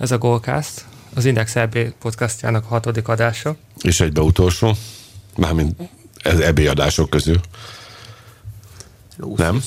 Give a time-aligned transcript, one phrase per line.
[0.00, 3.56] Ez a Golcast, az Index EB podcastjának a hatodik adása.
[3.82, 4.76] És egybe utolsó,
[5.36, 5.80] mármint
[6.22, 7.40] ez EB adások közül.
[9.18, 9.62] Jó, Nem?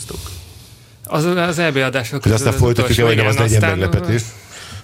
[1.05, 4.21] Az, az EB adások közül aztán az folytatjuk-e, vagy nem, az legyen aztán meglepetés.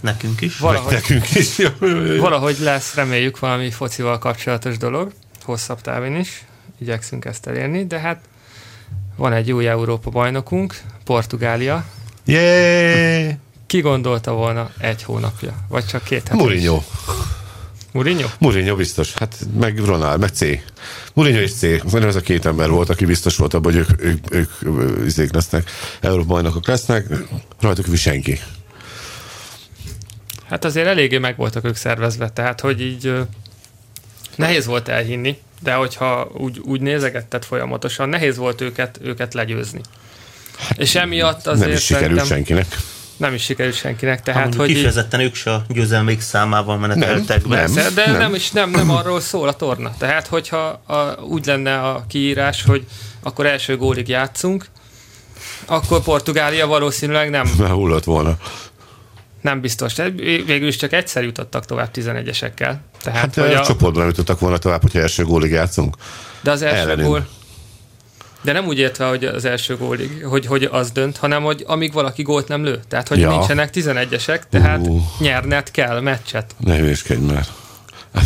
[0.01, 0.57] Nekünk is.
[0.57, 1.55] Vagy Valahogy, nekünk is.
[2.27, 5.11] Valahogy lesz, reméljük valami focival kapcsolatos dolog,
[5.43, 6.45] hosszabb távon is,
[6.79, 8.19] igyekszünk ezt elérni, de hát
[9.15, 11.85] van egy új Európa bajnokunk, Portugália.
[12.25, 13.37] Yay!
[13.69, 16.35] Ki gondolta volna egy hónapja, vagy csak két hete?
[16.35, 16.81] Mourinho.
[17.91, 18.27] Mourinho?
[18.37, 19.13] Mourinho biztos.
[19.13, 20.41] Hát meg Ronald, meg C.
[21.13, 21.61] Mourinho és C.
[21.91, 25.05] Nem ez a két ember volt, aki biztos volt abban, hogy ők, ők, ők, ők
[25.05, 27.07] izék lesznek, Európa bajnokok lesznek.
[27.59, 28.39] Rajtuk kívül senki.
[30.49, 33.13] Hát azért eléggé meg voltak ők szervezve, tehát hogy így
[34.35, 39.81] nehéz volt elhinni, de hogyha úgy, úgy nézegetted folyamatosan, nehéz volt őket, őket legyőzni.
[40.75, 42.97] És emiatt azért nem is sikerült szerintem senkinek.
[43.19, 47.55] Nem is sikerült senkinek, Tehát, hogy így, kifejezetten ők se a győzelmék számával meneteltek be.
[47.55, 47.73] nem.
[47.73, 48.11] Persze, de nem.
[48.11, 48.21] nem.
[48.21, 49.93] nem is nem, nem arról szól a torna.
[49.97, 52.85] Tehát, hogyha a, úgy lenne a kiírás, hogy
[53.23, 54.65] akkor első gólig játszunk,
[55.65, 58.37] akkor Portugália valószínűleg nem, Már hullott volna.
[59.41, 59.95] nem biztos.
[60.45, 62.75] Végül is csak egyszer jutottak tovább 11-esekkel.
[63.03, 65.95] Tehát, Hát hogy a a, csoportban nem jutottak volna tovább, hogyha első gólig játszunk.
[66.41, 67.07] de az első ellenünk.
[67.07, 67.27] gól...
[68.41, 71.93] De nem úgy értve, hogy az első gólig, hogy, hogy az dönt, hanem hogy amíg
[71.93, 72.79] valaki gólt nem lő.
[72.87, 73.29] Tehát, hogy Ja.
[73.29, 75.01] nincsenek 11-esek, tehát Ú.
[75.19, 76.55] nyerned kell meccset.
[76.57, 77.45] Ne hülyéskedj már.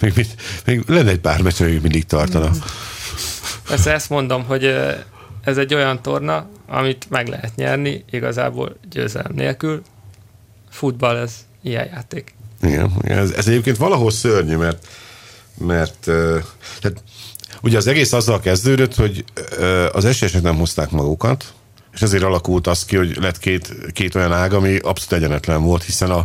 [0.00, 0.26] még, még,
[0.64, 2.50] még lenne egy pár meccs, még mindig tartana.
[3.68, 4.64] Persze ezt mondom, hogy
[5.44, 9.82] ez egy olyan torna, amit meg lehet nyerni, igazából győzelem nélkül.
[10.70, 11.32] Futball ez
[11.62, 12.34] ilyen játék.
[12.62, 12.92] Igen.
[13.02, 14.86] Ez, ez egyébként valahol szörnyű, mert,
[15.58, 16.42] mert uh,
[16.80, 17.02] tehát,
[17.62, 19.24] ugye az egész azzal kezdődött, hogy
[19.92, 21.44] az esélyesek nem hozták magukat,
[21.92, 25.82] és ezért alakult az ki, hogy lett két, két olyan ág, ami abszolút egyenetlen volt,
[25.82, 26.24] hiszen a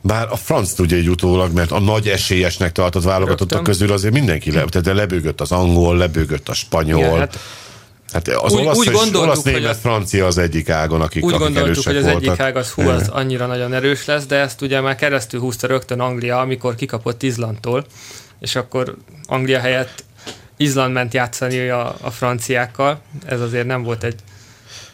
[0.00, 4.52] bár a franc tudja egy utólag, mert a nagy esélyesnek tartott válogatottak közül azért mindenki
[4.52, 6.98] le, tehát lebőgött az angol, lebőgött a spanyol.
[6.98, 7.38] Igen, hát
[8.12, 11.24] hát az úgy- olasz, úgy gondoltuk, olasz hogy német, a- francia az egyik ágon, akik,
[11.24, 12.22] úgy akik gondoltuk, hogy az voltak.
[12.22, 15.66] egyik ág az hú, az annyira nagyon erős lesz, de ezt ugye már keresztül húzta
[15.66, 17.86] rögtön Anglia, amikor kikapott Izlandtól,
[18.40, 18.96] és akkor
[19.26, 20.04] Anglia helyett
[20.56, 23.00] Izland ment játszani a, a franciákkal.
[23.24, 24.20] Ez azért nem volt egy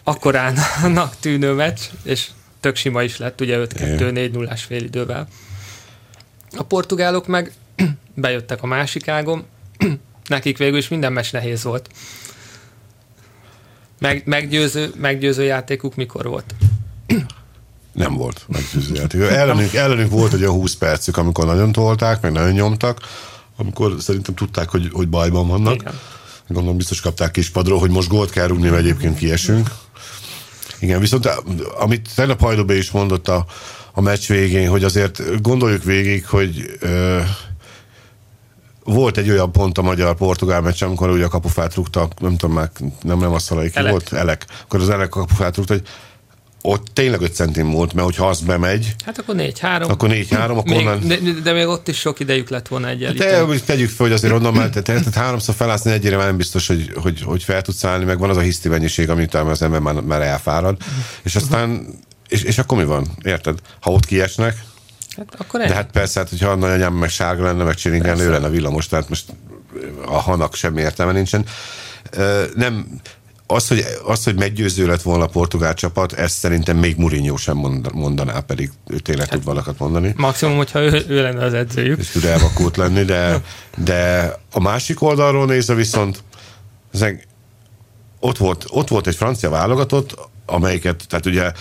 [0.03, 2.29] akkorának tűnő meccs, és
[2.61, 5.29] tök sima is lett, ugye 5-2, 4 0 fél idővel.
[6.57, 7.53] A portugálok meg
[8.15, 9.45] bejöttek a másik ágon,
[10.27, 11.89] nekik végül is minden meccs nehéz volt.
[13.99, 16.55] Meg, meggyőző, meggyőző játékuk mikor volt?
[17.93, 19.21] Nem volt meggyőző játék.
[19.21, 23.01] Ellenünk, ellenünk volt egy olyan 20 percük, amikor nagyon tolták, meg nagyon nyomtak,
[23.57, 25.75] amikor szerintem tudták, hogy, hogy bajban vannak.
[25.75, 25.99] Igen.
[26.49, 29.71] Gondolom biztos kapták kispadról, hogy most gólt kell rúgni, mert egyébként kiesünk.
[30.81, 31.27] Igen, viszont
[31.79, 33.47] amit tegnap Hajdóbé is mondott a,
[33.93, 37.21] a meccs végén, hogy azért gondoljuk végig, hogy ö,
[38.85, 42.71] volt egy olyan pont a magyar-portugál meccs, amikor ugye a kapufát rúgta, nem tudom már,
[43.03, 43.91] nem, nem a szalai ki Elek.
[43.91, 44.47] volt, Elek.
[44.63, 45.87] Akkor az Elek kapufát rúgta, hogy
[46.65, 49.89] ott tényleg 5 centim volt, mert hogyha az bemegy, Hát akkor 4-3.
[49.89, 51.07] akkor 4-3, akkor még, onnan...
[51.09, 53.47] de, de, még ott is sok idejük lett volna De egyenlíteni.
[53.47, 56.67] hogy tegyük fel, hogy azért onnan már, tehát, tehát háromszor felászni egyére már nem biztos,
[56.67, 59.81] hogy, hogy, hogy fel tudsz állni, meg van az a hiszti mennyiség, amit az ember
[59.81, 60.77] már, már elfárad.
[61.23, 61.87] És aztán,
[62.29, 63.07] és, és akkor mi van?
[63.23, 63.59] Érted?
[63.81, 64.65] Ha ott kiesnek,
[65.17, 65.75] Hát akkor de ennyi.
[65.75, 69.25] hát persze, hát, hogyha nagyanyám meg sárga lenne, meg csiringen, ő lenne villamos, tehát most
[70.07, 71.45] a hanak semmi értelme nincsen.
[72.55, 72.87] Nem,
[73.55, 77.57] az, hogy, az, hogy meggyőző lett volna a portugál csapat, ezt szerintem még Mourinho sem
[77.57, 81.99] mond- mondaná, pedig ő tényleg tud valakat mondani Maximum, hogyha ő, ő lenne az edzőjük.
[81.99, 83.43] és tud elvakult lenni, de,
[83.77, 86.23] de a másik oldalról nézve viszont
[86.93, 87.27] ezek,
[88.21, 91.53] ott, volt, ott volt egy francia válogatott, amelyiket, tehát ugye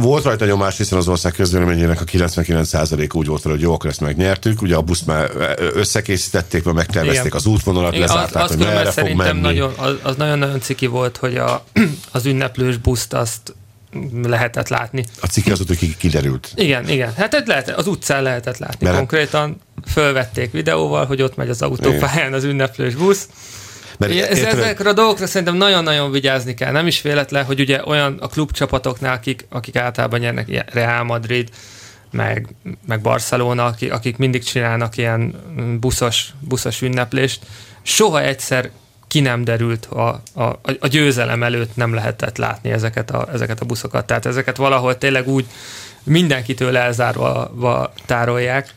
[0.00, 4.00] volt rajta nyomás, hiszen az ország közvéleményének a 99% úgy volt hogy jó, akkor ezt
[4.00, 4.62] megnyertük.
[4.62, 5.30] Ugye a buszt már
[5.74, 7.36] összekészítették, mert megtervezték Igen.
[7.36, 9.40] az útvonalat, Igen, az, lezárták, azt hogy merre fog menni.
[9.40, 11.64] nagyon, az, az nagyon-nagyon ciki volt, hogy a,
[12.12, 13.54] az ünneplős buszt azt
[14.22, 15.04] lehetett látni.
[15.20, 16.52] A cikk az hogy ki- kiderült.
[16.54, 17.12] Igen, igen.
[17.16, 18.84] Hát ez lehet, az utcán lehetett látni.
[18.86, 23.28] Mert- Konkrétan fölvették videóval, hogy ott megy az autópályán az ünneplős busz.
[23.98, 26.72] Mert Ugye, ez, ezekre a dolgokra szerintem nagyon-nagyon vigyázni kell.
[26.72, 31.48] Nem is véletlen, hogy ugye olyan a klubcsapatoknál, akik, akik általában nyernek, Real Madrid,
[32.10, 32.46] meg,
[32.86, 35.34] meg Barcelona, akik, akik mindig csinálnak ilyen
[35.80, 37.40] buszos, buszos ünneplést,
[37.82, 38.70] soha egyszer
[39.08, 40.42] ki nem derült, a, a,
[40.80, 44.06] a győzelem előtt nem lehetett látni ezeket a, ezeket a buszokat.
[44.06, 45.46] Tehát ezeket valahol tényleg úgy
[46.02, 48.74] mindenkitől elzárva tárolják,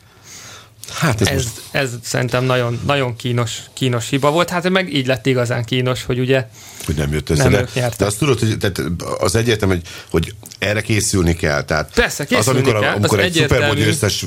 [0.90, 4.50] Hát ez, ez, most ez szerintem nagyon, nagyon kínos, kínos hiba volt.
[4.50, 6.46] Hát meg így lett igazán kínos, hogy ugye
[6.86, 7.48] hogy nem jött össze.
[7.48, 8.82] Nem de, de azt tudod, hogy tehát
[9.18, 11.62] az egyértelmű, hogy, hogy erre készülni kell.
[11.62, 13.64] Tehát Persze, az, készülni amikor, kell, az amikor egy egyértelmű.
[13.64, 14.26] Super Bowl győztes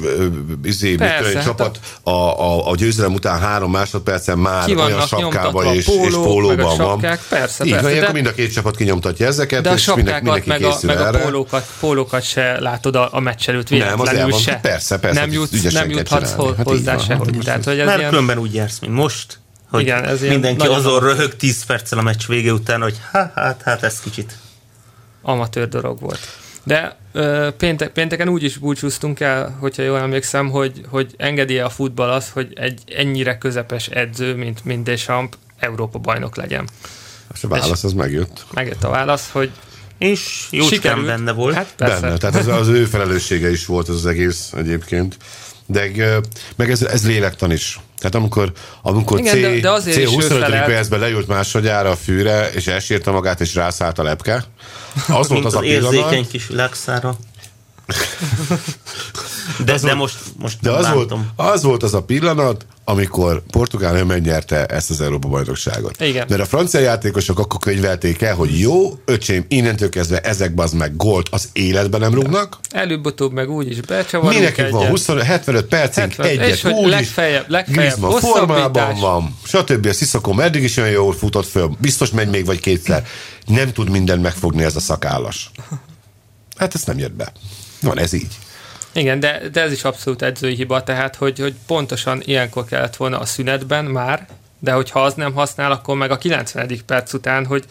[0.64, 6.06] izé, Persze, csapat a, a, a, győzelem után három másodpercen már olyan sapkában és, pólók,
[6.06, 7.00] és pólóban van.
[7.30, 10.26] persze, Így persze, de- ilyenkor mind a két csapat kinyomtatja ezeket, De a és mindenki,
[10.26, 14.00] sapkákat, mindenki meg a, meg a pólókat, pólókat se látod a, a meccs előtt Nem,
[14.00, 14.60] az véletlenül se.
[14.62, 17.36] Persze, persze, Nem, ügyesen nem juthatsz Hát hozzá sehogy.
[17.36, 19.40] hát Tehát, hogy ez Mert ilyen, különben úgy jársz, mint most,
[19.70, 23.62] hogy Igen, ez mindenki azon röhög 10 perccel a meccs vége után, hogy hát, hát,
[23.62, 24.38] hát ez kicsit.
[25.22, 26.20] amatőr dolog volt.
[26.64, 31.70] De ö, péntek, pénteken úgy is búcsúztunk el, hogyha jól emlékszem, hogy, hogy engedi a
[31.70, 36.68] futball az, hogy egy ennyire közepes edző, mint, mint Deschamps, Európa bajnok legyen.
[37.34, 38.46] És a válasz az megjött.
[38.54, 39.52] Megjött a válasz, hogy
[39.98, 41.56] És jócskán benne volt.
[41.56, 42.00] Hát persze.
[42.00, 45.18] Benne, tehát az, az ő felelőssége is volt az, az egész egyébként.
[45.66, 45.90] De
[46.56, 47.80] meg ez, ez lélektan is.
[47.98, 48.52] Tehát amikor,
[48.82, 50.40] amikor Igen, C, de- de azért C is ő 25.
[50.44, 50.66] felelt.
[50.66, 54.44] percben leült másodjára a fűre, és elsírta magát, és rászállt a lepke.
[55.08, 55.94] Az volt az az, a pillanat.
[55.94, 57.16] érzékeny kis világszára.
[59.66, 64.66] De, de most, most De az volt, az volt az a pillanat, amikor Portugália megnyerte
[64.66, 66.02] ezt az Európa bajnokságot.
[66.02, 66.26] Igen.
[66.30, 70.96] Mert a francia játékosok akkor könyvelték el, hogy jó, öcsém, innentől kezdve ezekbe az meg
[70.96, 72.58] gólt az életben nem rúgnak.
[72.70, 74.90] Előbb-utóbb meg úgy is becsavarunk Mindenki van egyet.
[74.90, 79.86] 20, 75 percig 70, egyet és hogy legfeljebb- legfeljebb formában van, stb.
[79.86, 83.06] A Sziszakó eddig is olyan jól futott föl, biztos megy még vagy kétszer.
[83.46, 85.52] Nem tud mindent megfogni ez a szakállas.
[86.58, 87.32] Hát ezt nem jött be.
[87.86, 88.38] Van ez így.
[88.94, 93.20] Igen, de, de ez is abszolút edzői hiba, tehát hogy, hogy pontosan ilyenkor kellett volna
[93.20, 94.28] a szünetben már,
[94.60, 96.80] de hogyha az nem használ, akkor meg a 90.
[96.86, 97.66] perc után, hogy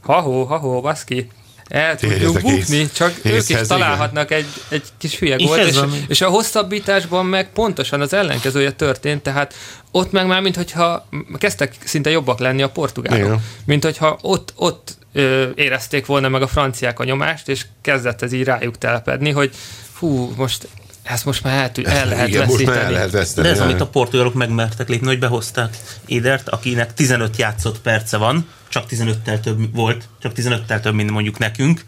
[0.00, 1.30] ha-hó, ha-hó, baszki,
[1.68, 5.80] el tudjuk bukni, ész- csak ők észhez, is találhatnak egy, egy kis hülye gólt, és,
[6.08, 9.54] és a hosszabbításban meg pontosan az ellenkezője történt, tehát
[9.90, 11.08] ott meg már, mintha
[11.38, 13.26] kezdtek szinte jobbak lenni a portugálok.
[13.26, 13.42] Igen.
[13.64, 18.32] Mint hogyha ott, ott ö, érezték volna meg a franciák a nyomást, és kezdett ez
[18.32, 19.54] így rájuk telepedni, hogy
[19.98, 20.68] hú, most
[21.02, 22.76] ezt most már el, el lehet Igen, most veszíteni.
[22.76, 23.46] már el lehet veszíteni.
[23.46, 25.76] De ez, amit a portugálok megmertek lépni, hogy behozták
[26.06, 31.38] Édert, akinek 15 játszott perce van, csak 15-tel több volt, csak 15-tel több, mint mondjuk
[31.38, 31.84] nekünk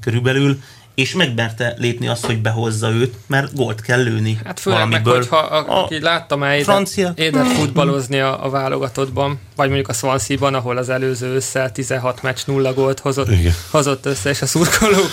[0.00, 0.62] körülbelül,
[0.98, 5.36] és megmerte lépni azt, hogy behozza őt, mert gólt kell lőni Hát főleg meg, hogyha
[5.36, 10.54] a, aki látta már Éder, francia- Éder futballozni a, a válogatottban, vagy mondjuk a Swansea-ban,
[10.54, 13.54] ahol az előző össze 16 meccs nulla gólt hozott, Igen.
[13.70, 15.10] hozott össze, és a szurkolók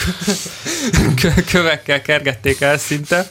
[1.22, 3.30] kö- kövekkel kergették el szinte.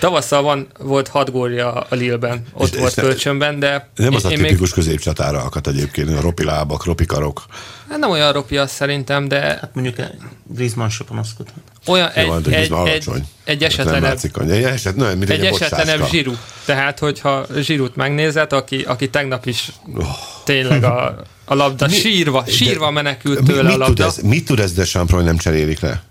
[0.00, 4.24] Tavasszal van, volt hat gólja a Lille-ben, ott És- volt és kölcsönben, de Nem az
[4.24, 7.42] a én még tipikus középcsatára akadt egyébként, a ropi lábak, ropi karok.
[7.88, 9.96] hát nem olyan ropi az szerintem, de Hát mondjuk
[10.46, 11.54] Griezmann se panaszkodhat.
[11.86, 13.24] olyan Jó, egy, de egy, már egy, alacsony.
[13.44, 16.32] egy Nem esetlenebb látszik, egy eset, nem, mint egy, egy esetlenebb zsíru.
[16.64, 20.06] Tehát, hogyha zsírut megnézed, aki, aki tegnap is Oh.
[20.44, 24.04] tényleg a, a labda Mi- sírva, de- sírva menekült Mi, tőle a mit, tud labda.
[24.04, 26.02] ez, mit tud ez Deschamps, hogy nem cserélik le?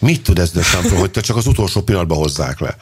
[0.00, 2.76] Mit tud ez Deschamps, hogy te csak az utolsó pillanatban hozzák le?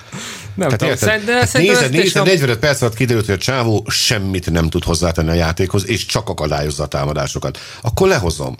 [0.55, 1.25] Nem tudom, érted?
[1.25, 4.85] de Hát nézed, nézed, a- 45 perc alatt kiderült, hogy a csávó semmit nem tud
[4.85, 7.59] hozzátenni a játékhoz, és csak akadályozza a támadásokat.
[7.82, 8.56] Akkor lehozom.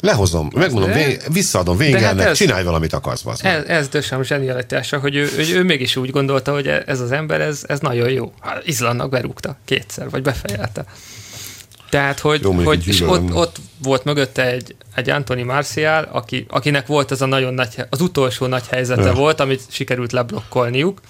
[0.00, 3.36] Lehozom, megmondom, De- vég, visszaadom de hát ez- csinálj valamit akarsz, meg.
[3.42, 7.40] Ez, ez Dösem zsenialitása, hogy ő, ő, ő, mégis úgy gondolta, hogy ez az ember,
[7.40, 8.32] ez, ez nagyon jó.
[8.40, 10.84] Hát Izlandnak berúgta kétszer, vagy befejelte.
[11.90, 16.86] Tehát, hogy, mondjuk hogy és ott, ott volt mögötte egy, egy Anthony Martial, aki, akinek
[16.86, 19.12] volt az a nagyon nagy, az utolsó nagy helyzete Ja.
[19.12, 21.00] volt, amit sikerült leblokkolniuk.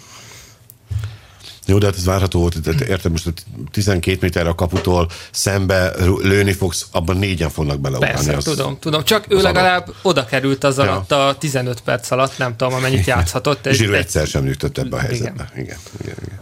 [1.68, 3.32] Jó, de hát ez várható volt, érted, most
[3.70, 8.14] 12 méterre a kaputól szembe lőni fogsz, abban négyen fognak beleugrani.
[8.14, 9.04] Persze, az- tudom, tudom.
[9.04, 10.82] Csak ő legalább oda került az Ja.
[10.82, 13.68] alatt a 15 perc alatt, nem tudom, amennyit játszhatott.
[13.70, 15.48] Zsíru egyszer sem jutott ebbe a helyzetbe.
[15.52, 15.64] Igen.
[15.64, 16.40] Igen, igen, igen.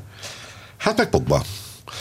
[0.76, 1.44] Hát meg Pogba.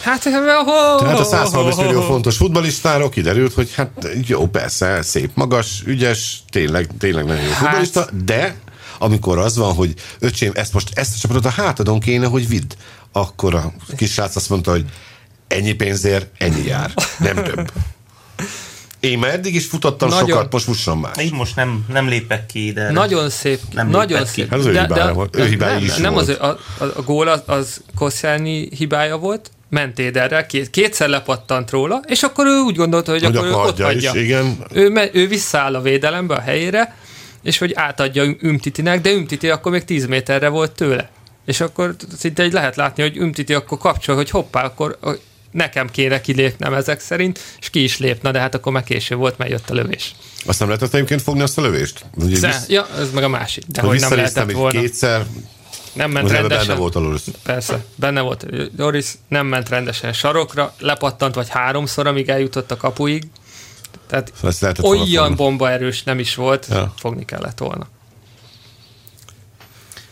[0.03, 3.89] Hát, oh, Tehát a 130 millió fontos futballistáról kiderült, hogy hát
[4.25, 8.55] jó, persze, szép, magas, ügyes, tényleg, tényleg nagyon jó Hát- futballista, de
[9.00, 12.72] amikor az van, hogy öcsém, ezt most ezt a csapatot a hátadon kéne, hogy vidd,
[13.12, 14.86] akkor a kis srác azt mondta, hogy
[15.48, 17.72] ennyi pénzért ennyi jár, nem több.
[19.00, 21.19] Én már eddig is futottam Nagyon- sokat, most fussam már.
[21.19, 22.91] Így most nem, nem lépek ki ide.
[22.91, 24.41] Nagyon szép, Nem nagyon lépett ki.
[24.41, 24.50] szép.
[24.50, 25.36] Hát az ő hibája volt.
[25.36, 26.29] Ő hibája nem, is nem volt.
[26.29, 31.72] Az, a, a, a gól az, az Koscielny hibája volt, ment Éderrel, két, kétszer lepattant
[31.72, 34.58] róla, és akkor ő úgy gondolta, hogy, Hogy akkor ő akkor ott hagyja is, igen.
[34.74, 36.96] Ő, me, ő visszaáll a védelembe a helyére,
[37.44, 41.10] és hogy átadja Üm- Ümtitinek, de Ümtiti akkor még 10 méterre volt tőle.
[41.46, 44.98] És akkor szinte egy lehet látni, hogy Ümtiti akkor kapcsol, hogy hoppá, akkor
[45.51, 49.38] nekem kéne kilépnem ezek szerint, és ki is lépne, de hát akkor már késő volt,
[49.38, 50.15] mert jött a lövés.
[50.46, 52.06] Azt nem lehetett egyébként fogni azt a lövést?
[52.15, 53.63] Ugye Sze- vissz- ja, ez meg a másik.
[53.68, 54.80] De hogy hogy nem lehetett volna.
[54.80, 55.25] kétszer,
[55.93, 56.67] Nem ment most rendesen.
[56.67, 57.19] benne volt alul.
[57.43, 58.71] Persze, benne volt.
[58.75, 63.27] Doris nem ment rendesen sarokra, lepattant vagy háromszor, amíg eljutott a kapuig.
[64.07, 64.33] Tehát
[64.79, 66.93] volna olyan bombaerős nem is volt, Ja.
[66.97, 67.88] fogni kellett volna.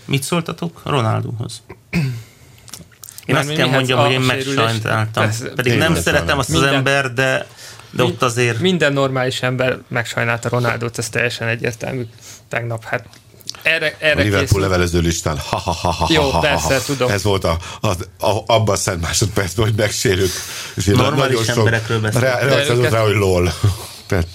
[0.05, 1.61] Mit szóltatok Ronaldohoz?
[3.25, 5.29] Én Mármint azt kell mondjam, A hogy én megsajnáltam.
[5.55, 7.47] Pedig Én nem szeretem azt az Minden- ember, de,
[7.91, 8.59] de ott azért...
[8.59, 12.05] Minden normális ember megsajnálta Ronaldot, ez teljesen egyértelmű.
[12.49, 13.05] Tegnap, hát
[13.63, 14.61] erre, A erre Liverpool készült.
[14.61, 15.37] levelező listán.
[15.37, 16.81] Ha, ha, ha, ha, Jó, ha, ha, persze, ha.
[16.81, 17.09] tudom.
[17.11, 17.87] Ez volt a, a,
[18.25, 20.31] a, abban a szent másodpercben, hogy megsérült.
[20.75, 22.79] És Normális nagyon sok emberekről beszélünk.
[22.79, 23.53] Őket- rá, hogy lol.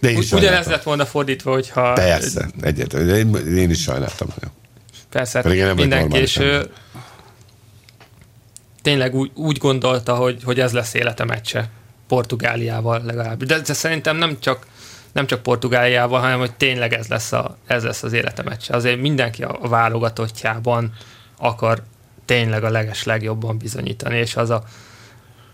[0.00, 0.72] De én Ugyanez sajnáltam.
[0.72, 3.08] lett volna fordítva, hogyha Persze, egyetlen.
[3.08, 4.28] Én, én is sajnáltam.
[5.10, 6.70] Persze, Pedig én nem mindenki, és ő
[8.82, 11.70] tényleg úgy, úgy gondolta, hogy, hogy ez lesz élete meccse
[12.08, 13.44] Portugáliával legalább.
[13.44, 14.66] De, de szerintem nem csak
[15.14, 18.76] nem csak Portugáliával, hanem hogy tényleg ez lesz, a, ez lesz az élete meccse.
[18.76, 20.92] Azért mindenki a, a válogatottjában
[21.38, 21.82] akar
[22.24, 24.64] tényleg a leges legjobban bizonyítani, és az a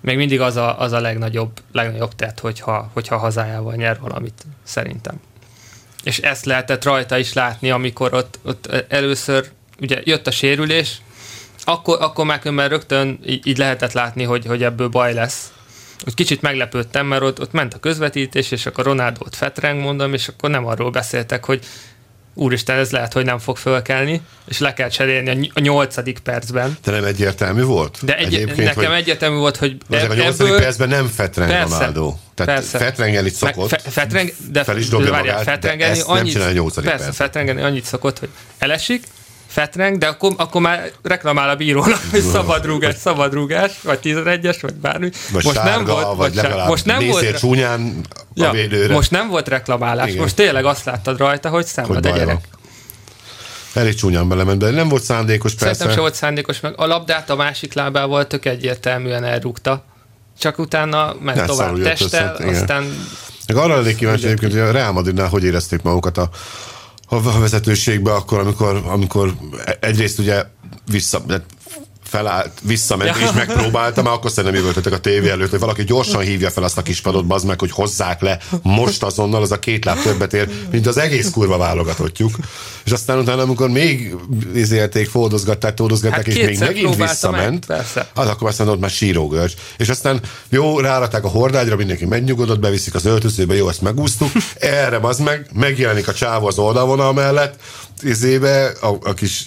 [0.01, 5.21] még mindig az a, az a legnagyobb, legnagyobb tett, hogyha, hogyha hazájával nyer valamit, szerintem.
[6.03, 9.51] És ezt lehetett rajta is látni, amikor ott, ott először
[9.81, 11.01] ugye jött a sérülés,
[11.65, 15.53] akkor, akkor már különben rögtön így, így lehetett látni, hogy, hogy ebből baj lesz.
[16.07, 20.29] Úgy kicsit meglepődtem, mert ott, ott ment a közvetítés, és akkor Ronaldot fetreng mondom, és
[20.29, 21.65] akkor nem arról beszéltek, hogy
[22.35, 26.19] úristen, ez lehet, hogy nem fog fölkelni, és le kell cserélni a, ny- a nyolcadik
[26.19, 26.79] percben.
[26.85, 27.99] De nem egyértelmű volt?
[28.03, 32.15] De egy, nekem hogy egyértelmű volt, hogy ezek a nyolcadik percben nem fetreng Persze, Ronaldo.
[32.35, 32.79] Tehát persze.
[32.79, 33.69] fetrengeni Meg szokott.
[33.69, 36.57] Fe, fetreng, de fel is dobja várjál, magát, de fetrengeni ezt nem annyit, csinálja a
[36.57, 37.27] nyolcadik Persze, percben.
[37.27, 38.29] fetrengeni annyit szokott, hogy
[38.59, 39.05] elesik,
[39.51, 45.11] fetreng, de akkor, akkor már reklamál a bírónak, hogy szabadrúgás, szabadrúgás, vagy 11-es, vagy bármi.
[45.33, 48.95] Vagy most sárga, nem volt, vagy sár- most nem volt, csúnyán a ja, védőre.
[48.95, 50.21] most nem volt reklamálás, Igen.
[50.21, 52.19] most tényleg azt láttad rajta, hogy szenved a van.
[52.19, 52.49] gyerek.
[53.75, 55.95] Elég csúnyán belement, de nem volt szándékos Szerintem persze.
[55.95, 59.85] se volt szándékos, meg a labdát a másik lábával tök egyértelműen elrúgta.
[60.39, 63.07] Csak utána ment Ne tovább testtel, össze, aztán
[63.47, 66.31] Meg arra lennék kíváncsi egyébként, hogy a Real Madridnál hogy érezték magukat a,
[67.13, 69.35] a vezetőségbe akkor, amikor, amikor
[69.81, 70.45] egyrészt ugye
[70.91, 71.23] vissza,
[72.11, 73.25] felállt, visszament Ja.
[73.27, 76.79] és megpróbálta, már akkor szerintem üvöltöttek a tévé előtt, hogy valaki gyorsan hívja fel azt
[76.79, 80.49] a kispadot, bazd meg, hogy hozzák le most azonnal, az a két láb többet ér,
[80.71, 82.35] mint az egész kurva válogatottjuk.
[82.85, 84.15] És aztán utána, amikor még
[84.55, 88.09] izélték, fordozgatták, tódozgatták, Hát és még megint visszament, meg, persze.
[88.15, 89.53] az akkor azt mondod, már sírógörcs.
[89.77, 94.31] És aztán jó, rárakták a hordágyra, mindenki megnyugodott, beviszik az öltözőbe, jó, ezt megúsztuk.
[94.59, 97.55] Erre az meg, megjelenik a csávó az oldalvonal mellett,
[98.03, 99.47] izébe, a, a kis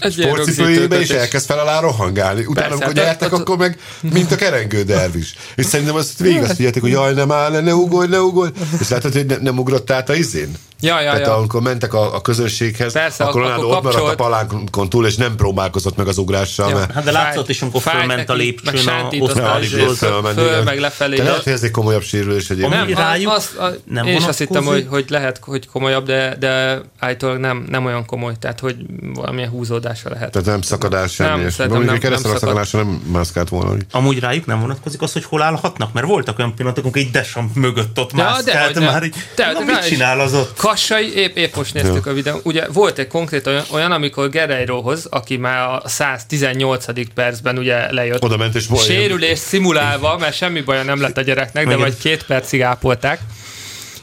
[0.00, 2.44] Egy sportcipőjébe, és elkezd fel alá rohangálni.
[2.44, 5.34] Utána, Persze, amikor gyertek, de- akkor meg mint a kerengő dervis.
[5.56, 8.50] És szerintem azt végig azt figyeltek, hogy jaj, nem áll, ne ugorj, ne ugorj.
[8.80, 10.50] És látod, hogy ne, nem ugrott át a izén.
[10.80, 11.36] Ja, ja, Tehát ja.
[11.36, 14.16] amikor mentek a, a közönséghez, Persze, akkor akkor ott maradt a kapcsolt.
[14.16, 16.74] palánkon túl, és nem próbálkozott meg az ugrással, Ja.
[16.76, 19.08] mert Hát de látszott is, amikor fölment a lépcsőn a
[19.54, 21.16] a izé, bírt föl, meg lefelé.
[21.16, 22.74] De- lehet, hogy ez egy komolyabb sérülés egyébként.
[22.86, 26.36] Nem, rájuk az, az, nem én is azt hittem, hogy, hogy lehet, hogy komolyabb, de,
[26.38, 28.76] de állítólag nem, nem olyan komoly, tehát hogy
[29.14, 29.48] valamilyen
[29.82, 30.30] húzódása lehet.
[30.30, 31.84] Tehát nem szakadás Nem, semmi.
[31.84, 32.38] nem- keresztül a nem szakad.
[32.38, 33.70] szakadásra nem mászkált volna.
[33.70, 37.10] hogy- Amúgy rájuk nem vonatkozik az, hogy hol állhatnak, mert voltak olyan pillanatok, amikor egy
[37.10, 38.84] Deschamps mögött ott Ja, mászkált nem.
[38.84, 40.56] már így, De- na de mit csinál az ott?
[40.56, 42.40] Kassai, épp, épp most néztük a videón.
[42.42, 47.12] Ugye volt egy konkrét olyan, olyan amikor Guerreirohoz, aki már a 118.
[47.14, 48.22] percben ugye lejött.
[48.24, 48.84] Oda ment és baj.
[48.84, 53.20] Sérülés szimulálva, mert semmi baja nem lett a gyereknek, de vagy két percig ápolták.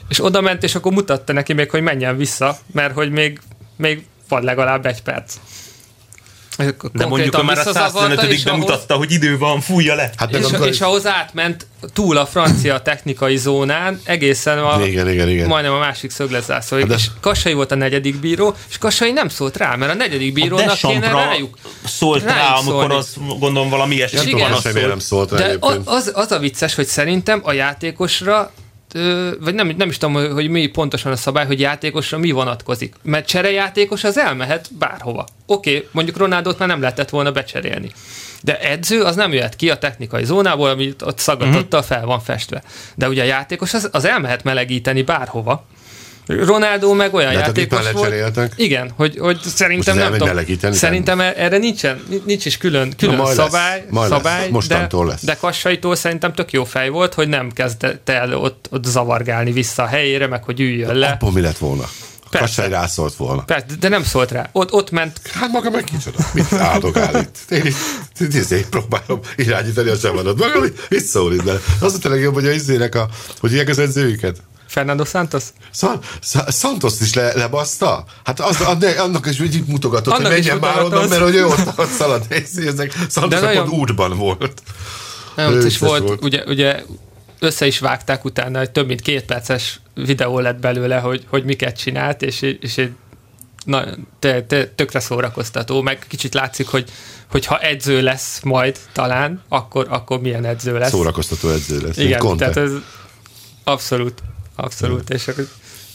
[0.09, 3.39] És oda ment, és akkor mutatta neki még, hogy menjen vissza, mert hogy még,
[3.77, 5.33] még van legalább egy perc.
[6.93, 10.11] De mondjuk ő már a 115 mutatta, hogy idő van, fújja le.
[10.17, 10.67] Hát És, amikor...
[10.67, 15.47] és ahhoz átment túl a francia technikai zónán, egészen a, Igen, igen, igen.
[15.47, 16.81] majdnem a másik szögletzászóig.
[16.81, 19.95] Hát de- És Kassai volt a negyedik bíró, és Kassai nem szólt rá, mert a
[19.95, 21.57] negyedik A bírónak kéne Dechampsra rájuk.
[21.85, 22.95] szólt rá, rájuk amikor szólni.
[22.95, 24.49] az gondolom valami ilyesmi van,
[24.87, 25.31] nem szólt.
[25.31, 28.51] rá De az, az a vicces, hogy szerintem a játékosra
[29.39, 32.95] vagy nem, nem is tudom, hogy- mi pontosan a szabály, hogy játékosra mi vonatkozik.
[33.01, 35.27] Mert cserejátékos az elmehet bárhova.
[35.45, 37.91] Oké, okay, mondjuk Ronaldot már nem lehetett volna becserélni.
[38.41, 42.63] De edző az nem jöhet ki a technikai zónából, amit ott szaggatottal fel van festve.
[42.95, 45.65] De ugye a játékos az, az elmehet melegíteni bárhova.
[46.29, 48.53] Ronaldo meg olyan De hát játékos már volt.
[48.55, 50.37] Igen, hogy, hogy szerintem nem tudom.
[50.71, 54.19] Szerintem erre nincsen, nincs is külön, külön majd lesz, szabály, majd lesz.
[54.19, 55.23] szabály Mostantól de, lesz.
[55.23, 59.83] de Kassaitól szerintem tök jó fej volt, hogy nem kezdett el ott, ott zavargálni vissza
[59.83, 61.07] a helyére, meg hogy üljön le.
[61.07, 61.83] Abból mi lett volna?
[62.29, 62.45] Persze.
[62.45, 63.43] Kassai rászólt volna.
[63.43, 64.49] Persze, de nem szólt rá.
[64.51, 66.17] Ott, ott ment, Hát maga meg kicsoda.
[66.33, 67.51] Mit áldogál itt?
[67.51, 67.73] Én
[68.19, 70.37] itt, izé próbálom irányítani a csavadat.
[70.37, 70.59] Maga
[70.89, 71.49] mit, szól itt?
[71.79, 73.09] Az a tényleg jobb, hogy a izének a,
[73.39, 74.37] hogy ilyen az edzőiket.
[74.69, 75.43] Fernando Santos?
[75.71, 78.05] Szan, Sa- Santos is le, lebaszta?
[78.23, 78.61] Hát az,
[78.97, 80.97] annak, is úgy mutatott, Annak hogy menjen már mutogatott.
[80.97, 82.25] onnan, mert hogy ő ott, szalad.
[82.29, 84.61] Ezek Santos pont nagyon- útban volt.
[85.37, 86.23] Is Vicces volt, volt.
[86.23, 86.83] Ugye, ugye
[87.39, 91.77] össze is vágták utána, hogy több mint két perces videó lett belőle, hogy, hogy miket
[91.77, 92.91] csinált, és, és egy
[93.65, 93.83] na,
[94.19, 96.89] te, te, tökre szórakoztató, meg kicsit látszik, hogy,
[97.31, 100.89] hogy ha edző lesz majd talán, akkor, akkor milyen edző lesz.
[100.89, 101.97] Szórakoztató edző lesz.
[101.97, 102.71] Igen, tehát ez
[103.63, 104.21] abszolút,
[104.59, 105.47] abszolút, és akkor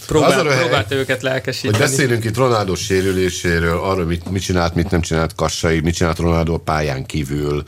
[0.07, 1.79] próbál, Az röhely, próbált őket Hogy lelkesíteni.
[1.79, 6.55] beszélünk itt Ronaldo sérüléséről, arról, mit, mit csinált, mit nem csinált Kassai, mit csinált Ronaldo
[6.55, 7.63] a pályán kívül,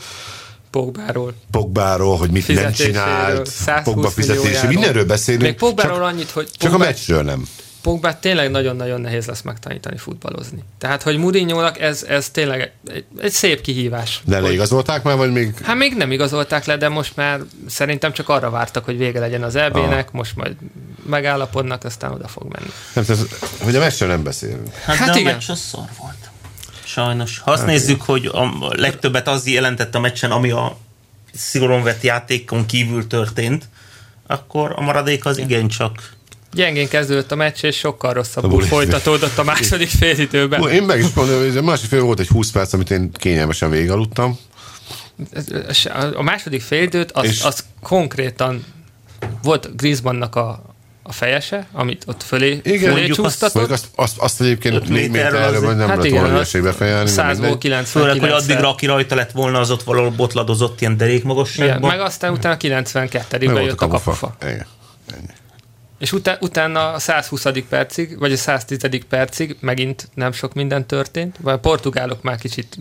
[0.70, 1.34] Pogbáról.
[1.50, 5.42] Pogbáról, hogy mit nem csinált, 120 Pogba fizetése, mindenről beszélünk.
[5.42, 7.48] Még Pogbáról csak, annyit, hogy csak a Pogba, meccsről nem.
[7.86, 10.62] Pogbát tényleg nagyon-nagyon nehéz lesz megtanítani futballozni.
[10.78, 14.20] Tehát, hogy Mourinho-nak ez, ez tényleg egy, egy szép kihívás.
[14.24, 18.28] De leigazolták már, vagy még Hát még nem igazolták le, de most már szerintem csak
[18.28, 20.12] arra vártak, hogy vége legyen az EB-nek, Ah.
[20.12, 20.56] most majd
[21.06, 22.70] megállapodnak, aztán oda fog menni.
[22.94, 23.22] nem, tehát,
[23.60, 24.74] hogy a meccsről nem beszélünk.
[24.74, 25.32] Hát, Hát de a igen.
[25.34, 26.30] meccs az szar volt.
[26.84, 27.38] Sajnos.
[27.38, 30.76] Ha azt nézzük, hogy a legtöbbet az jelentett a meccsen, ami a
[31.34, 33.68] szigorúan vett játékon kívül történt,
[34.26, 36.14] akkor a maradék az igencsak
[36.56, 40.68] Gyengén kezdődött a meccs, és sokkal rosszabbul folytatódott a második félidőben.
[40.68, 43.70] Én meg is mondom, hogy a másik fél volt egy 20 perc, amit én kényelmesen
[43.70, 44.38] végigaludtam.
[46.14, 48.64] A második félidőt az, És- az konkrétan
[49.42, 50.62] volt Griezmannnak a,
[51.02, 53.54] a fejese, amit ott fölé, Igen, fölé mondjuk azt- csúsztatott.
[53.54, 56.72] Mondjuk azt, azt, azt egyébként Öt 4 méterről méterre, vagy nem hát igen, volna hülyeségbe
[56.72, 57.10] fejelni.
[57.12, 61.14] 100-ból 99 Főleg, hogy addigra, aki rajta lett volna, az ott valahol botladozott ilyen derék
[61.14, 61.90] Igen, magasságban.
[61.90, 64.36] meg aztán utána 92-ben Meg volt jött a kapufa.
[64.42, 64.66] Igen.
[65.16, 65.26] Ennyi.
[65.98, 67.46] És utána, utána a 120.
[67.68, 68.80] percig, vagy a 110.
[69.08, 72.76] percig megint nem sok minden történt, vagy a portugálok már kicsit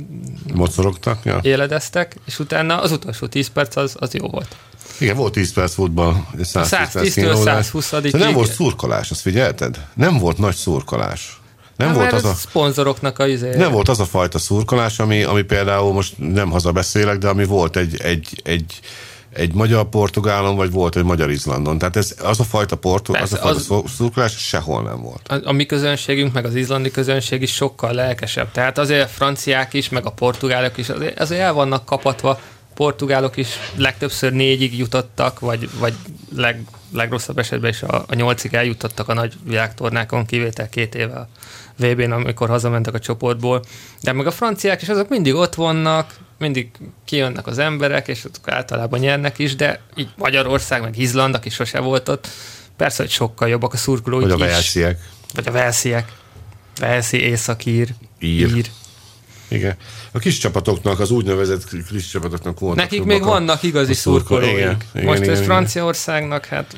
[0.54, 1.40] Mocorogtak, ja.
[1.42, 4.56] éledeztek, és utána az utolsó 10 perc az, az jó volt.
[5.00, 7.70] Igen, volt 10 perc futball, 110 perc 110-től kínlódás.
[7.74, 8.10] 120-ig.
[8.12, 9.88] De nem volt szurkolás, azt figyelted?
[9.94, 11.40] Nem volt nagy szurkolás.
[11.78, 12.34] Nem volt az a...
[12.34, 13.56] szponzoroknak a izé.
[13.56, 17.76] Nem volt az a fajta szurkolás, ami, ami például most nem hazabeszélek, de ami volt
[17.76, 18.80] egy, egy, egy,
[19.36, 21.78] egy magyar-portugálon, vagy volt egy magyar-izlandon.
[21.78, 23.92] Tehát ez, az a fajta, portu, az a fajta az- az...
[23.92, 25.28] szurkolás sehol nem volt.
[25.28, 28.52] a, a mi közönségünk, meg az izlandi közönség is sokkal lelkesebb.
[28.52, 32.40] Tehát azért a franciák is, meg a portugálok is azért, azért el vannak kapatva.
[32.74, 35.94] Portugálok is legtöbbször négyig jutottak, vagy, vagy
[36.36, 41.28] leg, legrosszabb esetben is a, a nyolcig eljutottak a nagy világtornákon, kivétel két éve a
[41.76, 43.64] VB-n, amikor hazamentek a csoportból.
[44.02, 46.14] De meg a franciák is azok mindig ott vannak,
[46.46, 46.70] mindig
[47.06, 51.80] kijönnek az emberek, és azok általában nyernek is, de így Magyarország, meg Izland, aki sose
[51.80, 52.28] volt ott,
[52.78, 55.00] persze, hogy sokkal jobbak a szurkolói Vagy a velsziek.
[55.34, 56.12] Vagy a Velsziek.
[56.80, 58.56] Velszi, Északír, Ír.
[58.56, 58.70] Ír.
[59.48, 59.76] Igen.
[60.12, 64.52] A kis csapatoknak, az úgynevezett kis csapatoknak voltak Nekik még a- vannak igazi szurkolóik.
[64.52, 65.50] Igen, igen, Most igen, ez igen.
[65.50, 66.76] Franciaországnak, hát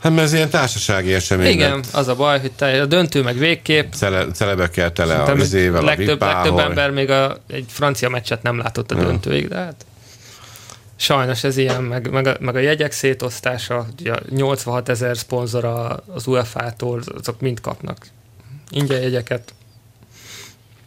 [0.00, 1.50] Hát mert ez ilyen társasági esemény.
[1.50, 1.86] igen, lett.
[1.92, 3.92] az a baj, hogy te, a döntő meg végképp.
[3.92, 6.60] Cele, celebekkel tele a vizével, a legtöbb, legtöbb vippával.
[6.60, 9.86] ember még a, egy francia meccset nem látott a döntőig, de hát
[10.96, 16.26] sajnos ez ilyen, meg, meg, a, meg a jegyek szétosztása, ugye 86 ezer szponzora az
[16.26, 18.06] UEFA-tól, azok mind kapnak
[18.70, 19.54] ingyen jegyeket.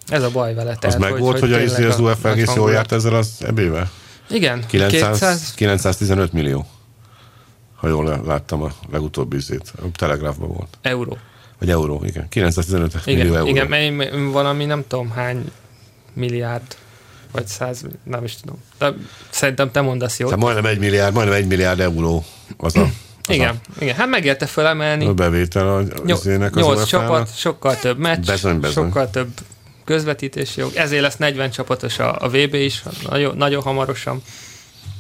[0.08, 0.72] Ez a baj vele.
[0.72, 3.38] Az tehát, meg volt, hogy, hogy tényleg az, az UEFA egész jól járt ezzel az
[3.40, 3.92] ebével?
[4.30, 6.66] Igen, 900, 200, 915 millió.
[7.84, 9.74] Ha jól láttam a legutóbbi izét.
[9.78, 10.78] A Telegráfban volt.
[10.82, 11.18] euró.
[11.60, 12.30] Vagy euró, igen.
[12.30, 13.48] 915 Igen, millió euró.
[13.50, 15.52] igen én- valami nem tudom hány
[16.14, 16.76] milliárd,
[17.32, 18.56] vagy száz, nem is tudom.
[18.78, 18.94] De
[19.30, 20.30] szerintem te mondasz jót.
[20.30, 22.26] Tehát majdnem egy milliárd, majdnem egy milliárd euró
[22.58, 22.90] az a, az
[23.30, 25.06] Igen, igen, hát megérte felemelni.
[25.06, 26.88] a bevétel a, Nyol- az ének az Nyolc UEFA-nak.
[27.10, 28.84] csapat, sokkal több meccs, Bezony, bezony.
[28.86, 29.30] sokkal több
[29.84, 30.72] közvetítési jog.
[30.76, 34.22] Ezért lesz 40 csapatos a, a VB is, nagyon, nagyon hamarosan.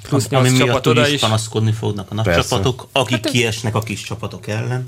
[0.07, 1.19] Plusz ami 8 miatt úgyis is.
[1.19, 2.41] panaszkodni fognak a nagy Persze.
[2.41, 4.87] csapatok, akik Hát ez- kiesnek a kis csapatok ellen.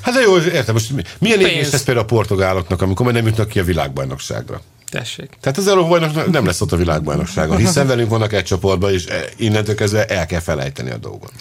[0.00, 3.26] Hát de jó, értem, most mi- milyen égés ez például a portugáloknak, amikor már nem
[3.26, 4.60] jutnak ki a világbajnokságra?
[4.90, 5.30] Tessék.
[5.40, 9.28] Tehát az Európa nem lesz ott a világbajnokságon, hiszen velünk vannak egy csoportban, és e-
[9.36, 11.32] innentől kezdve el kell felejteni a dolgot.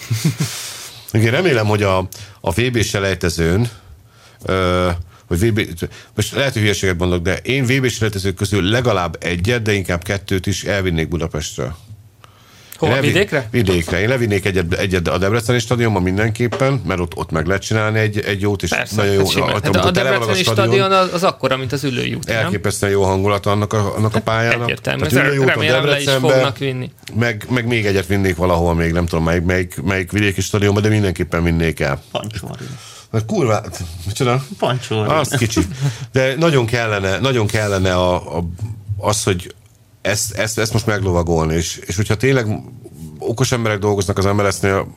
[1.11, 1.97] Én remélem, hogy a,
[2.41, 3.69] a VB selejtezőn,
[4.43, 4.89] ö,
[5.27, 5.67] hogy VB,
[6.15, 10.45] most lehet, hogy hülyeséget mondok, de én VB selejtezők közül legalább egyet, de inkább kettőt
[10.47, 11.75] is elvinnék Budapestre.
[12.77, 13.47] Hova, Levi- vidékre?
[13.51, 14.01] Vidékre.
[14.01, 18.19] Én levinnék egyet, egyet a Debreceni stadionban mindenképpen, mert ott, ott meg lehet csinálni egy,
[18.19, 19.43] egy jót, és Persze, nagyon jó.
[19.43, 19.65] hát.
[19.65, 22.37] Hát a, a Debreceni stadion az, az akkora, mint az ülői út, nem?
[22.37, 24.63] elképesztően jó hangulat annak a, annak a pályának.
[24.63, 25.05] Egyértelmű.
[25.05, 26.91] Tehát le is Debrecenbe, fognak vinni.
[27.13, 30.89] meg, meg még egyet vinnék valahol, még nem tudom melyik, melyik, melyik vidéki stadionban, de
[30.89, 32.01] mindenképpen vinnék el.
[32.11, 32.65] Pancsóri.
[33.11, 33.61] Mert kurva,
[34.05, 34.45] micsoda?
[34.59, 35.09] Pancsóri.
[35.09, 35.61] Az kicsi.
[36.11, 38.43] De nagyon kellene, nagyon kellene a, a,
[38.97, 39.53] az, hogy
[40.05, 42.47] ezt, ezt, ezt most meglovagolni, és, és hogyha tényleg
[43.19, 44.87] okos emberek dolgoznak az MLS-nél,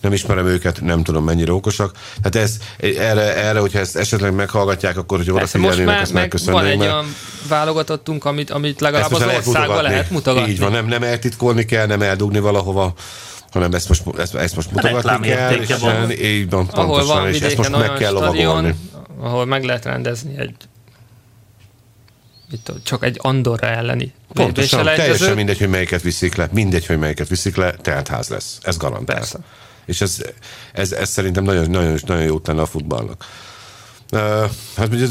[0.00, 1.96] nem ismerem őket, nem tudom mennyire okosak.
[2.22, 6.78] Hát ez, erre, erre hogyha ezt esetleg meghallgatják, akkor hogy odafigyelnének, ezt meg van egy
[6.78, 6.90] mert...
[6.90, 7.14] olyan
[7.48, 10.50] válogatottunk, amit, amit legalább az lehet országban lehet mutogatni.
[10.50, 12.94] Így van, nem, nem eltitkolni kell, nem eldugni valahova
[13.50, 16.10] hanem ezt most, ezt, ezt most mutogatni kell, és van.
[16.10, 18.74] így van, pontosan, ahol van és ezt most meg kell stadion,
[19.20, 20.54] ahol meg lehet rendezni egy
[22.82, 24.12] csak egy Andorra elleni.
[24.32, 27.74] Pontosan, teljesen mindegy, hogy melyiket viszik le, mindegy, hogy melyiket viszik le,
[28.08, 28.58] ház lesz.
[28.62, 29.16] Ez garantál.
[29.16, 29.38] Persze.
[29.86, 30.22] És ez,
[30.72, 33.24] ez, ez szerintem nagyon, nagyon, nagyon jó tenne a futballnak.
[34.12, 35.06] Uh, hát ugye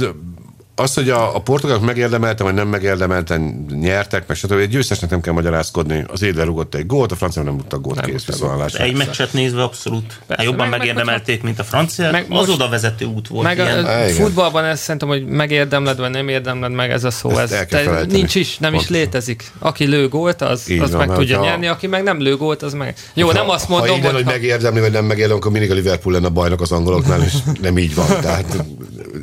[0.75, 4.51] az, hogy a, a portugálok megérdemelten, vagy nem megérdemelten nyertek, meg stb.
[4.51, 6.05] Egy győztesnek nem kell magyarázkodni.
[6.07, 8.83] Az Édler rugott egy gólt, a francia nem rúgtak gólt kész viszonálásra.
[8.83, 10.19] Egy meccset nézve abszolút.
[10.27, 12.11] Persze, jobban meg, megérdemelték, mint a francia.
[12.11, 13.43] Meg az oda vezető út volt.
[13.43, 13.85] Meg ilyen.
[13.85, 17.29] A, a futballban ezt szerintem, hogy megérdemled, vagy nem érdemled meg ez a szó.
[17.29, 18.83] Ezt ez te, nincs is, nem Pont.
[18.83, 19.51] is létezik.
[19.59, 21.45] Aki lő gólt, az, az van, meg tudja ha...
[21.45, 22.95] nyerni, aki meg nem lő gólt, az meg.
[23.13, 26.13] Jó, nem azt mondom, ha, hogy, hogy megérdemli, vagy nem megérdemli, akkor mindig a Liverpool
[26.13, 28.07] lenne a bajnok az angoloknál, és nem így van.
[28.21, 28.63] Tehát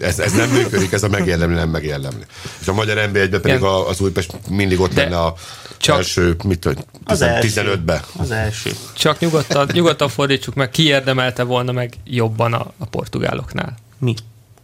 [0.01, 2.25] ez, ez nem működik, ez a megérdemli, nem megérdemli.
[2.61, 5.35] És a magyar nb 1 pedig a, az Újpest mindig ott lenne a
[5.77, 8.05] csak első, mit tudom, 15-be.
[8.17, 8.71] Az első.
[8.93, 13.77] Csak nyugodtan, nyugodtan fordítsuk meg, ki érdemelte volna meg jobban a, a portugáloknál?
[13.99, 14.15] Mi?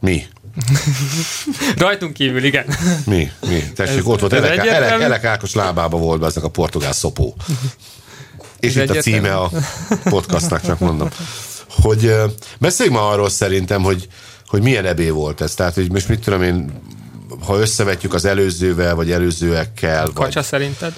[0.01, 0.27] Mi?
[1.77, 2.67] Rajtunk kívül, igen.
[3.07, 3.31] Mi?
[3.47, 3.63] Mi?
[3.75, 7.35] Tessék, ez, ott volt, Elek, Elek, Elek Ákos lábába volt be ezek a portugál szopó.
[8.61, 9.51] És ez itt a címe a
[10.05, 11.09] podcastnak, csak mondom.
[11.69, 12.15] Hogy
[12.59, 14.09] beszéljünk ma arról szerintem, hogy,
[14.49, 15.55] hogy milyen ebé volt ez.
[15.55, 16.73] Tehát, hogy most mit tudom én,
[17.45, 20.11] ha összevetjük az előzővel, vagy előzőekkel.
[20.15, 20.45] Kacsa vagy...
[20.45, 20.93] szerinted?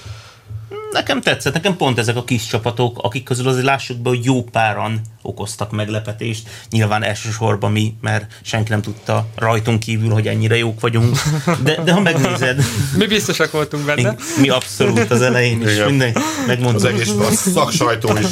[0.92, 4.42] Nekem tetszett, nekem pont ezek a kis csapatok, akik közül azért lássuk be, hogy jó
[4.42, 6.48] páran okoztak meglepetést.
[6.70, 11.16] Nyilván elsősorban mi, mert senki nem tudta rajtunk kívül, hogy ennyire jók vagyunk.
[11.62, 12.62] De, de ha megnézed...
[12.98, 14.10] mi biztosak voltunk benne.
[14.10, 15.84] Mi, mi abszolút az elején is.
[15.84, 16.74] Minden, megmondom.
[16.74, 17.12] Az egész
[17.52, 18.26] szaksajtó is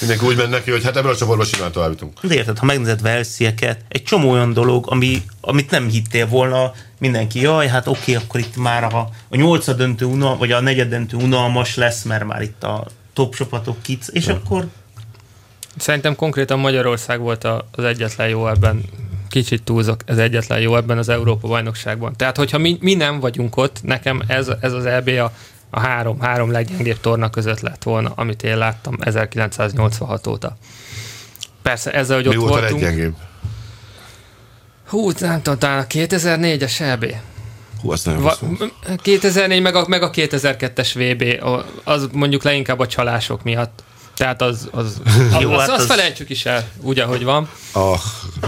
[0.00, 2.20] Mindenki úgy ment neki, hogy hát ebből a csoportból simán tovább jutunk.
[2.22, 7.40] De érted, ha megnézed Velszieket, egy csomó olyan dolog, ami, amit nem hittél volna, mindenki,
[7.40, 11.16] jaj, hát oké, akkor itt már a, a nyolcad döntő unal, vagy a negyed döntő
[11.16, 14.34] unalmas lesz, mert már itt a top csapatok kic, és ja.
[14.34, 14.66] akkor...
[15.76, 18.84] Szerintem konkrétan Magyarország volt az egyetlen jó ebben,
[19.28, 22.16] kicsit túlzok, ez egyetlen jó ebben az Európa bajnokságban.
[22.16, 25.32] Tehát, hogyha mi, mi nem vagyunk ott, nekem ez, ez az EB a
[25.70, 30.56] a három, három leggyengébb torna között lett volna, amit én láttam 1986 óta.
[31.62, 32.82] Persze ezzel, hogy Mi ott volt voltunk...
[32.82, 33.14] a leggyengébb?
[34.86, 37.14] Hú, nem tudom, talán a 2004-es EB.
[37.80, 38.38] Hú, azt nem Va-
[39.02, 41.50] 2004 meg a, meg a 2002-es VB,
[41.84, 43.82] az mondjuk leginkább a csalások miatt.
[44.14, 45.00] Tehát az, az,
[45.40, 47.48] Jó, az, hát az, az, felejtsük is el, úgy, ahogy van.
[47.74, 47.94] A,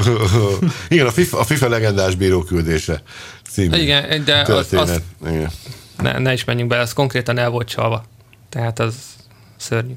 [0.88, 3.02] igen, a FIFA, a FIFA legendás bíróküldése
[3.50, 5.50] című Igen, de az, az, igen
[6.02, 8.04] ne, ne is menjünk bele, az konkrétan el volt csalva.
[8.48, 8.94] Tehát az
[9.56, 9.94] szörnyű.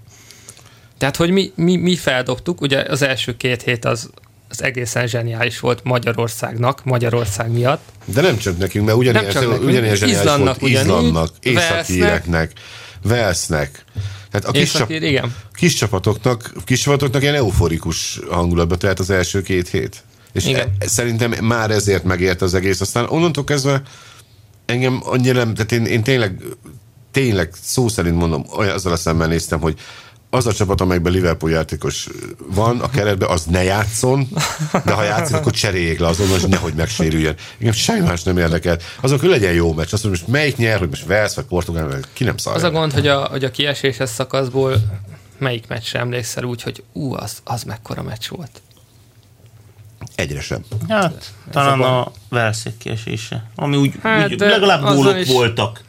[0.97, 4.09] Tehát, hogy mi, mi, mi feldobtuk, ugye az első két hét az,
[4.49, 7.83] az egészen zseniális volt Magyarországnak, Magyarország miatt.
[8.05, 12.51] De nem csak nekünk, mert ugyanilyen, nem csak nekünk, ugyanilyen zseniális Izlandnak, volt Izlandnak, Északieknek,
[13.01, 13.83] Velsznek.
[14.31, 15.35] Tehát a kis, csap, igen.
[15.53, 20.03] kis csapatoknak, kis csapatoknak ilyen euforikus hangulatba telt az első két hét.
[20.31, 20.75] És igen.
[20.79, 22.81] E, szerintem már ezért megért az egész.
[22.81, 23.81] Aztán onnantól kezdve
[24.65, 26.41] engem annyira nem, tehát én, én tényleg,
[27.11, 29.79] tényleg szó szerint mondom, olyan azzal a szemmel néztem, hogy
[30.29, 32.07] az a csapat, amelyben Liverpool játékos
[32.53, 34.27] van a keretben, az ne játszon,
[34.85, 37.35] de ha játszik, akkor cseréljék le azonnal, hogy nehogy megsérüljön.
[37.57, 38.77] Engem semmi más nem érdekel.
[39.01, 39.93] Azon, hogy legyen jó meccs.
[39.93, 42.55] Azt mondom, most melyik nyer, hogy most Velsz vagy Portugál, vagy ki nem szar.
[42.55, 44.75] Az a gond, hogy a, hogy a kieséses szakaszból
[45.37, 48.61] melyik meccsre emlékszel úgy, hogy ú, az, az mekkora meccs volt.
[50.15, 50.63] Egyre sem.
[50.89, 53.49] Hát, talán a, a Velszék kiesése.
[53.55, 55.27] Ami úgy, hát, úgy legalább gólok is...
[55.27, 55.81] voltak.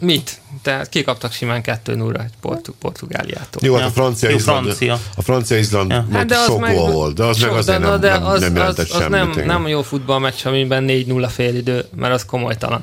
[0.00, 0.40] Mit?
[0.62, 3.62] Tehát kikaptak simán 2-0-ra egy Portu- Portugáliától.
[3.64, 4.98] Jó, hát a francia Jó, Izland, francia.
[5.16, 6.06] a francia Izland ja.
[6.12, 8.40] hát de sok meg, volt, de az so, meg azért de, nem, de nem, az,
[8.40, 9.34] nem jelentett az, az semmit.
[9.34, 12.82] Nem, nem jó futballmeccs, amiben 4-0 félidő, mert az komolytalan.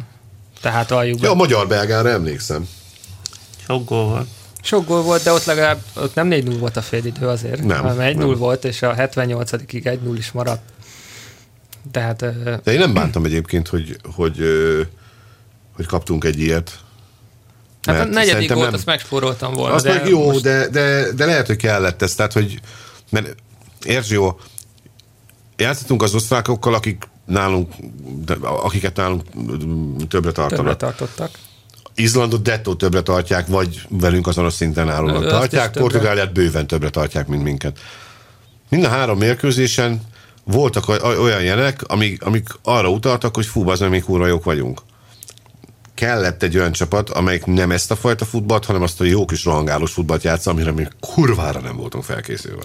[0.62, 2.67] Tehát aljuk Ja, a magyar belgára emlékszem.
[3.65, 4.28] Sok gól volt.
[4.62, 8.17] Sok gól volt, de ott legalább ott nem 4-0 volt a félidő azért, nem, hanem
[8.17, 10.62] 1-0 volt, és a 78-ig 1-0 is maradt.
[11.91, 12.17] Tehát,
[12.63, 14.38] de én nem bántam egyébként, hogy, hogy,
[15.76, 16.80] hogy kaptunk egy ilyet.
[17.82, 18.74] Hát a negyedik volt, nem...
[18.74, 19.76] azt megspóroltam volna.
[19.76, 20.41] Az meg jó, most...
[20.41, 22.15] de, de, de lehet, hogy kellett ez.
[22.15, 22.60] Tehát, hogy
[23.10, 23.36] mert
[23.86, 24.39] értsd jó,
[25.58, 27.74] játszottunk az osztrákokkal, akik nálunk,
[28.41, 29.24] akiket nálunk
[30.08, 30.50] többre tartanak.
[30.50, 31.30] Többre tartottak.
[32.02, 37.44] Izlandot dettó többre tartják, vagy velünk azonos szinten állónak tartják, Portugáliát bőven többre tartják, mint
[37.44, 37.80] minket.
[38.70, 40.02] Mind a három mérkőzésen
[40.44, 44.82] voltak olyan jelek, amik, amik arra utaltak, hogy fú, az még kurva jók vagyunk.
[45.94, 49.46] kellett egy olyan csapat, amelyik nem ezt a fajta futballt, hanem azt a jó kis
[49.46, 52.64] rohangálós futballt játsz, amire mi kurvára nem voltunk felkészülve.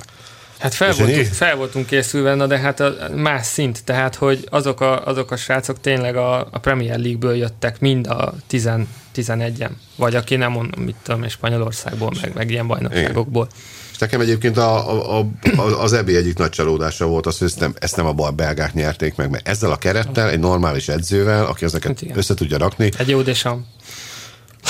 [0.59, 4.47] Hát fel, És voltunk, fel voltunk készülve, na de hát a más szint, tehát hogy
[4.51, 8.71] azok a, azok a srácok tényleg a, a Premier League-ből jöttek, mind a 10,
[9.17, 13.49] 11-en, vagy aki nem mondom, mit tudom, én, Spanyolországból, meg, meg ilyen bajnokságokból.
[13.93, 17.61] És nekem egyébként a, a, a, az EB egyik nagy csalódása volt az, hogy ezt
[17.61, 21.47] nem, ezt nem a bal belgák nyerték meg, mert ezzel a kerettel, egy normális edzővel,
[21.47, 22.17] aki ezeket Hát igen.
[22.17, 23.67] össze tudja rakni, Egy jó desam.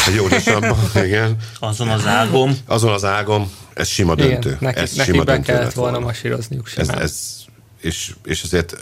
[0.06, 2.56] Egy jó desabban, igen, Azon az ágom.
[2.66, 4.48] azon az ágom, ez sima döntő.
[4.48, 7.02] Igen, neki, ez neki sima be döntő kellett lett volna masírozniuk Ez, simán.
[7.02, 7.20] ez,
[7.80, 8.76] és, és azért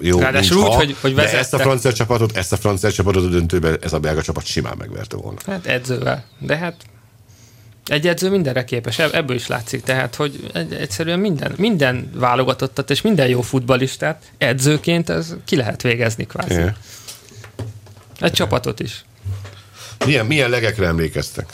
[0.00, 1.60] jó, Ráadásul nincs úgy, ha, hogy- hogy de ezt a vezettek.
[1.66, 5.38] francia csapatot, ezt a francia csapatot a döntőben ez a belga csapat simán megverte volna.
[5.46, 6.24] Hát edzővel.
[6.38, 6.74] De hát
[7.86, 9.82] egy edző mindenre képes, Ebb- ebből is látszik.
[9.82, 15.82] Tehát, hogy egy- egyszerűen minden, minden válogatottat és minden jó futbalistát edzőként ez ki lehet
[15.82, 16.52] végezni kvázi.
[16.52, 16.76] Igen.
[18.20, 19.04] Egy csapatot is.
[20.04, 21.46] Milyen, milyen legekre emlékeztek?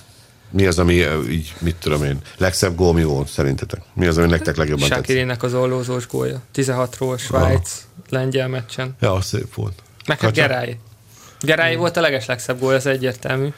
[0.50, 0.94] Mi az, ami
[1.30, 3.80] így, mit tudom én, legszebb gól mi volt szerintetek?
[3.94, 5.06] Mi az, ami nektek legjobban tetszett?
[5.06, 6.40] Sakirinek az ollózós gólja.
[6.54, 7.70] 16-ról Svájc,
[8.08, 8.96] lengyel meccsen.
[9.00, 9.82] Ja, az szép volt.
[10.06, 10.32] Meg hát?
[10.32, 10.78] Gerály.
[11.40, 13.48] Gerály volt a legeslegszebb gól, ez egyértelmű.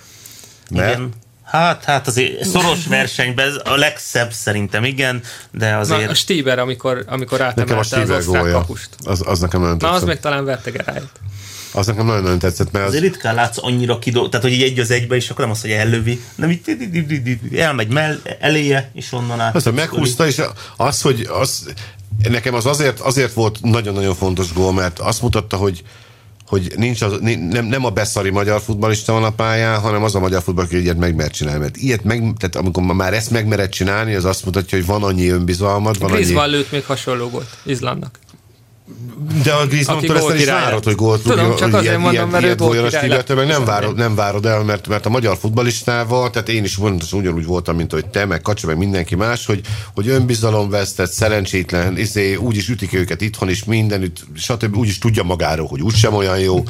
[0.70, 0.96] Mert?
[0.96, 1.10] Igen.
[1.44, 6.10] Hát, hát azért szoros versenyben ez a legszebb szerintem, igen, de Na, azért...
[6.10, 8.58] a Stieber, amikor, amikor Nekem a átemelte az osztrák gólja.
[8.58, 8.88] kapust.
[9.04, 11.10] Az, az nekem nagyon Na, az meg talán verte Gerályt.
[11.72, 14.78] Az nekem nagyon-nagyon tetszett, mert az, Azért ritkán látsz annyira kidol, tehát hogy így egy
[14.78, 19.40] az egybe, és akkor nem az, hogy ellövi, nem így elmegy mell, eléje, és onnan
[19.40, 19.54] át.
[19.54, 20.42] az, hogy meghúzta, és
[20.76, 21.72] az, hogy az,
[22.28, 25.82] nekem az azért, azért volt nagyon-nagyon fontos gól, mert azt mutatta, hogy
[26.50, 30.20] hogy nincs az, nem, nem a beszari magyar futballista van a pályán, hanem az a
[30.20, 31.60] magyar futball, aki ilyet meg mer csinálni.
[31.60, 35.28] Mert ilyet meg, tehát amikor már ezt megmered csinálni, az azt mutatja, hogy van annyi
[35.28, 36.20] önbizalmad, van annyi...
[36.20, 38.18] Griezmann lőtt még hasonló gólt Izlandnak.
[39.44, 42.28] De a Griezmann-tól ezt is várod, hogy gólt Tudom, rúgjon, csak hogy azért ilyen- mondom,
[42.28, 45.36] ilyen- mert a gólkirály Stillertől, meg nem várod, nem várod el, mert, mert a magyar
[45.36, 49.46] futballistával, tehát én is pontosan ugyanúgy voltam, mint hogy te, meg Kacsa, meg mindenki más,
[49.46, 49.60] hogy,
[49.94, 54.76] hogy önbizalom vesztett, szerencsétlen, izé, úgy is ütik őket itthon is, mindenütt, stb.
[54.76, 56.64] úgy is tudja magáról, hogy úgysem olyan jó,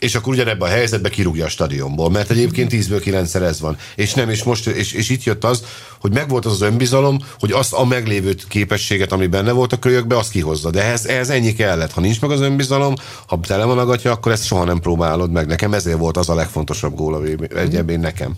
[0.00, 3.76] és akkor ugyanebben a helyzetben kirúgja a stadionból, mert egyébként 10-ből 9 ez van.
[3.94, 5.64] És nem, és most, és, és itt jött az,
[6.00, 10.16] hogy megvolt az az önbizalom, hogy azt a meglévő képességet, ami benne volt a kölyökbe,
[10.16, 10.70] azt kihozza.
[10.70, 11.92] De ehhez, ehhez ennyi kellett.
[11.92, 12.94] Ha nincs meg az önbizalom,
[13.26, 15.46] ha tele van a gatya, akkor ezt soha nem próbálod meg.
[15.46, 18.34] Nekem ezért volt az a legfontosabb gól a VB egy ebben nekem.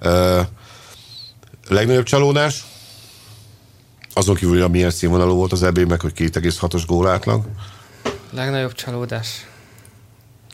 [0.00, 0.40] Ö,
[1.68, 2.64] legnagyobb csalódás?
[4.14, 7.44] Azon kívül, hogy milyen színvonalú volt az EB, meg hogy 2,6-os gól átlag.
[8.30, 9.46] Legnagyobb csalódás.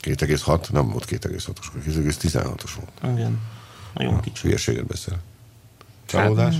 [0.03, 3.15] 2,6, nem volt 2,6-os, 2,16-os volt.
[3.17, 3.39] Igen.
[3.93, 4.41] Nagyon kicsi.
[4.41, 5.17] Hülyeséget beszél.
[6.05, 6.55] Csalódás?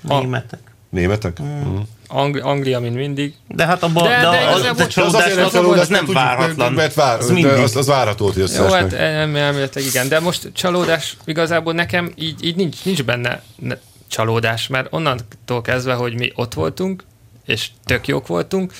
[0.00, 0.60] Németek.
[0.88, 1.42] Németek?
[1.42, 1.76] Mm.
[2.06, 3.34] Ang- Anglia, mint mindig.
[3.48, 5.88] De hát abban, De- de, de de, igazából- a, de Az csalódás, az, csalódás, az
[5.88, 6.72] nem tudjuk, várhatlan.
[6.72, 10.48] Mert vár, az de az, az várható, hogy Jó, hát em- elméletileg igen, de most
[10.52, 16.32] csalódás igazából nekem így, így nincs, nincs benne ne- csalódás, mert onnantól kezdve, hogy mi
[16.34, 17.04] ott voltunk,
[17.46, 18.72] és tök jók voltunk,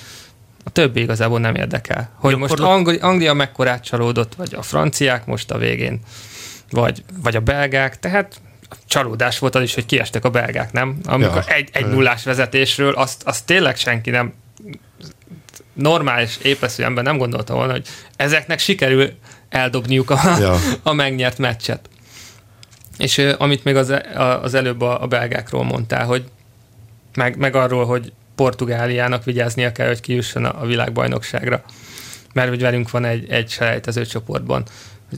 [0.64, 2.10] a többi igazából nem érdekel.
[2.14, 6.00] Hogy most Gyakorlat- Angli- Anglia mekkorát csalódott, vagy a franciák most a végén,
[6.70, 8.40] vagy, vagy a belgák, tehát
[8.86, 10.98] csalódás volt az is, hogy kiestek a belgák, nem?
[11.04, 11.54] Amikor Ja.
[11.54, 14.32] egy, egy nullás vezetésről, azt, azt tényleg senki nem
[15.74, 19.10] normális, épeszű ember nem gondolta volna, hogy ezeknek sikerül
[19.48, 20.56] eldobniuk a, Ja.
[20.82, 21.88] a megnyert meccset.
[22.98, 26.24] És amit még az, a- az előbb a, a belgákról mondtál, hogy
[27.14, 31.62] meg, meg arról, hogy Portugáliának vigyáznia kell, hogy kijusson a, a világbajnokságra,
[32.32, 34.64] mert hogy velünk van egy, egy selejtező csoportban.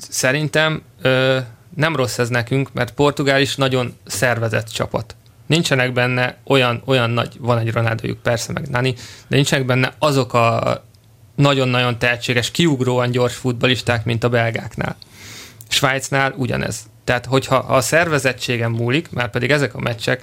[0.09, 1.39] Szerintem ö,
[1.75, 5.17] nem rossz ez nekünk, mert Portugál is nagyon szervezett csapat.
[5.47, 8.93] Nincsenek benne olyan, olyan nagy, van egy Ronaldojuk persze, meg Nani,
[9.29, 10.85] de nincsenek benne azok a
[11.37, 14.97] nagyon-nagyon tehetséges, kiugróan gyors futbalisták, mint a belgáknál.
[15.69, 16.81] Svájcnál ugyanez.
[17.05, 20.23] Tehát, hogyha a szervezettségen múlik, már pedig ezek a meccsek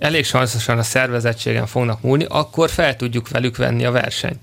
[0.00, 4.38] elég sanszosan a szervezettségen fognak múlni, akkor fel tudjuk velük venni a versenyt.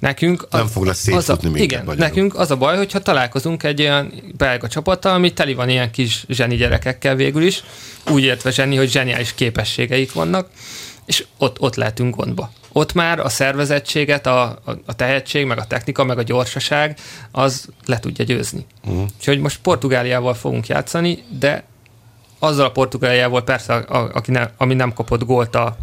[0.00, 2.06] Nekünk Nem fognak az a, szétfutni Igen, magyarul.
[2.06, 6.24] nekünk az a baj, hogyha találkozunk egy olyan belga csapattal, ami teli van ilyen kis
[6.28, 7.64] zseni gyerekekkel végül is,
[8.10, 10.48] úgy értve zseni, hogy zseniális képességeik vannak,
[11.06, 12.52] és ott, ott lehetünk gondba.
[12.72, 16.98] Ott már a szervezettséget, a, a, a tehetség, meg a technika, meg a gyorsaság,
[17.30, 18.66] az le tudja győzni.
[18.84, 19.06] Uh-huh.
[19.18, 21.64] Úgyhogy most Portugáliával fogunk játszani, de
[22.44, 25.76] azzal a Portugáliával persze, a, a, aki ne, ami nem kapott gólt a,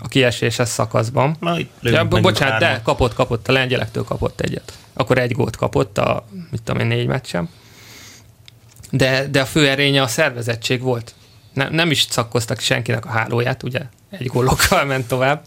[0.00, 1.36] a kieséses szakaszban.
[1.40, 4.72] Na, itt Ja, bocsánat, de kapott, kapott, a lengyelektől kapott egyet.
[4.92, 7.48] Akkor egy gólt kapott a, mit tudom én, négy meccsen.
[8.90, 11.14] De, de a fő erénye a szervezettség volt.
[11.52, 13.80] Nem, nem is szakkoztak senkinek a hálóját, ugye?
[14.10, 15.44] Egy gólokkal ment tovább.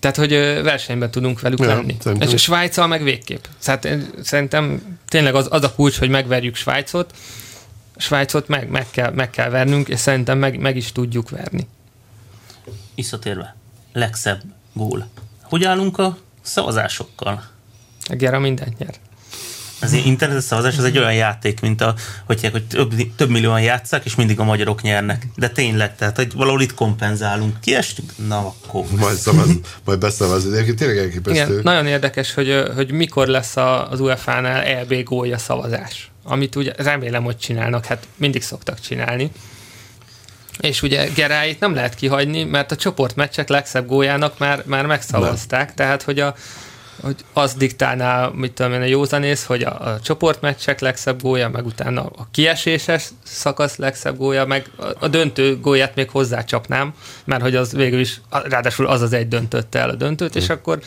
[0.00, 0.30] Tehát, hogy
[0.62, 1.96] versenyben tudunk velük Ja, lenni.
[2.00, 2.36] szerintem És a.
[2.36, 3.44] Svájccal meg végképp.
[3.64, 3.88] Tehát
[4.22, 7.14] szerintem tényleg az, az a kulcs, hogy megverjük Svájcot,
[8.00, 11.68] Svájcot meg, meg, kell, meg kell vernünk, és szerintem meg, meg is tudjuk verni.
[12.94, 13.56] Visszatérve,
[13.92, 15.08] legszebb gól.
[15.42, 17.44] Hogy állunk a szavazásokkal?
[18.08, 18.94] A Gera mindent nyer.
[19.82, 21.94] Az internetes szavazás az egy olyan játék, mint a,
[22.26, 25.26] hogy, hogy több, több millióan játszák, és mindig a magyarok nyernek.
[25.36, 27.60] De tényleg, tehát hogy valahol itt kompenzálunk.
[27.60, 28.12] Kiestünk?
[28.28, 28.84] Na akkor.
[28.96, 29.48] Majd, szavaz,
[29.84, 30.52] majd beszavaz.
[30.52, 31.50] Egyébként tényleg elképesztő.
[31.50, 36.09] Igen, nagyon érdekes, hogy, hogy mikor lesz a, az UEFA-nál EB gólja szavazás.
[36.30, 39.30] Amit ugye remélem, hogy csinálnak, hát mindig szoktak csinálni.
[40.60, 45.74] És ugye Geráit nem lehet kihagyni, mert a csoportmeccsek legszebb góljának már, már megszavazták, nem.
[45.74, 46.34] tehát hogy a,
[47.02, 51.66] hogy az diktálná, mit tudom én, a józanész, hogy a, a csoportmeccsek legszebb gólya, meg
[51.66, 57.56] utána a kieséses szakasz legszebb gólya, meg a, a döntő gólját még hozzácsapnám, mert hogy
[57.56, 60.52] az végül is, ráadásul az az egy döntötte el a döntőt, és hm.
[60.52, 60.78] akkor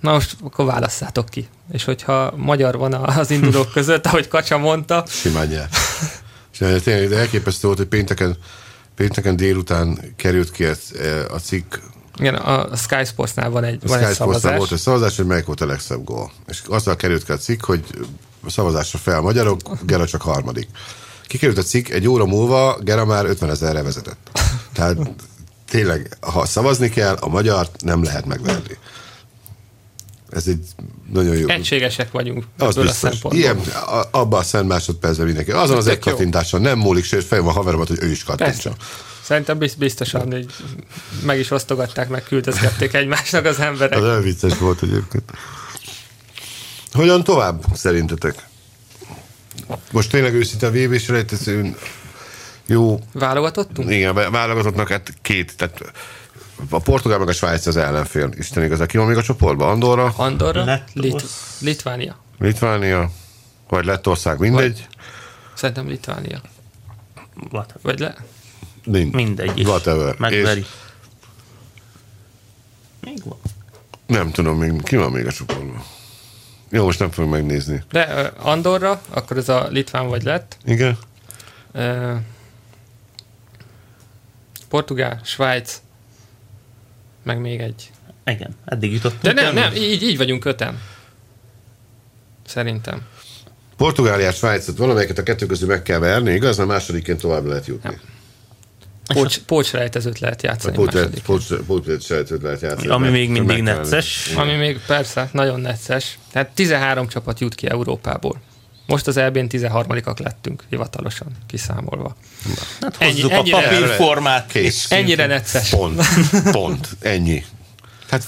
[0.00, 1.48] na most akkor válasszátok ki.
[1.72, 5.04] És hogyha magyar van az indulók között, ahogy Kacsa mondta.
[5.06, 5.68] Simán jár.
[6.58, 8.36] Tényleg elképesztő volt, hogy pénteken,
[8.96, 10.64] pénteken délután került ki
[11.30, 11.74] a cikk
[12.18, 14.56] igen, a Sky Sportsnál van egy, a van Sky egy szavazás.
[14.56, 16.30] volt egy szavazás, hogy melyik volt a legszebb gól.
[16.46, 17.84] És azzal került ki a cikk, hogy
[18.44, 20.68] a szavazásra fel magyarok, Gera csak harmadik.
[21.26, 24.30] Kikerült a cikk, egy óra múlva Gera már 50 ezerre vezetett.
[24.72, 24.96] Tehát
[25.68, 28.78] tényleg, ha szavazni kell, a magyar nem lehet megverni.
[30.38, 30.64] Ez egy
[31.12, 31.48] nagyon jó.
[31.48, 33.22] Egységesek vagyunk az biztos.
[33.22, 33.60] a Ilyen,
[34.10, 35.50] abban a szent másodpercben mindenki.
[35.50, 38.72] Azon az egy kattintáson nem múlik, sőt fejem a haveromat, hogy ő is kattintsa.
[39.22, 40.46] Szerintem biztosan, hogy
[41.24, 43.98] meg is osztogatták, meg küldözgették egymásnak az emberek.
[43.98, 45.30] Az olyan vicces volt egyébként.
[46.92, 48.46] Hogyan tovább szerintetek?
[49.90, 51.76] Most tényleg őszinte a vb selejtezőn
[52.66, 53.00] jó...
[53.12, 53.90] Válogatottunk?
[53.90, 55.92] Igen, válogatottnak hát két, tehát
[56.70, 58.30] a Portugál meg a Svájc az ellenfél.
[58.36, 59.68] Isten igaz, ki van még a csoportban?
[59.68, 60.14] Andorra?
[60.16, 61.24] Andorra, Lit-
[61.60, 62.18] Litvánia.
[62.38, 63.10] Litvánia,
[63.68, 64.86] vagy Lettország, mindegy?
[64.86, 64.88] Vagy,
[65.54, 66.40] szerintem Litvánia.
[67.82, 68.16] Vagy le...
[68.84, 69.66] Mind, Mindegy is.
[69.66, 70.14] Whatever.
[70.18, 70.60] Megveri.
[70.60, 70.66] És...
[73.00, 73.38] Még van.
[74.06, 75.82] Nem tudom, még, ki van még a csoportban.
[76.70, 77.82] Jó, most nem fogom megnézni.
[77.90, 80.56] De uh, Andorra, akkor ez a Litván vagy lett.
[80.64, 80.98] Igen.
[81.72, 82.16] Uh,
[84.68, 85.80] Portugál, Svájc,
[87.22, 87.90] meg még egy.
[88.26, 89.22] Igen, eddig jutottunk.
[89.22, 90.80] De nem, nem, így, így vagyunk öten.
[92.46, 93.06] Szerintem.
[93.76, 96.56] Portugáliát, Svájcot, valamelyiket a kettő közül meg kell verni, igaz?
[96.56, 97.90] Na másodiként tovább lehet jutni.
[97.90, 98.00] Ja.
[99.14, 100.76] Pócs, pócsrejtezőt lehet játszani.
[101.66, 102.88] Pócsrejtezőt lehet játszani.
[102.88, 104.32] Ami még mindig necces.
[104.36, 106.18] Ami még persze, nagyon necces.
[106.32, 108.40] Tehát 13 csapat jut ki Európából.
[108.88, 112.16] Most az EB-n 13-ak lettünk, hivatalosan kiszámolva.
[112.80, 114.46] Hát hozzuk ennyi, a papírformát.
[114.46, 114.90] Kész.
[114.90, 115.68] Ennyire necces.
[115.68, 116.02] Pont.
[116.50, 116.88] Pont.
[117.00, 117.44] Ennyi.
[118.10, 118.24] Hát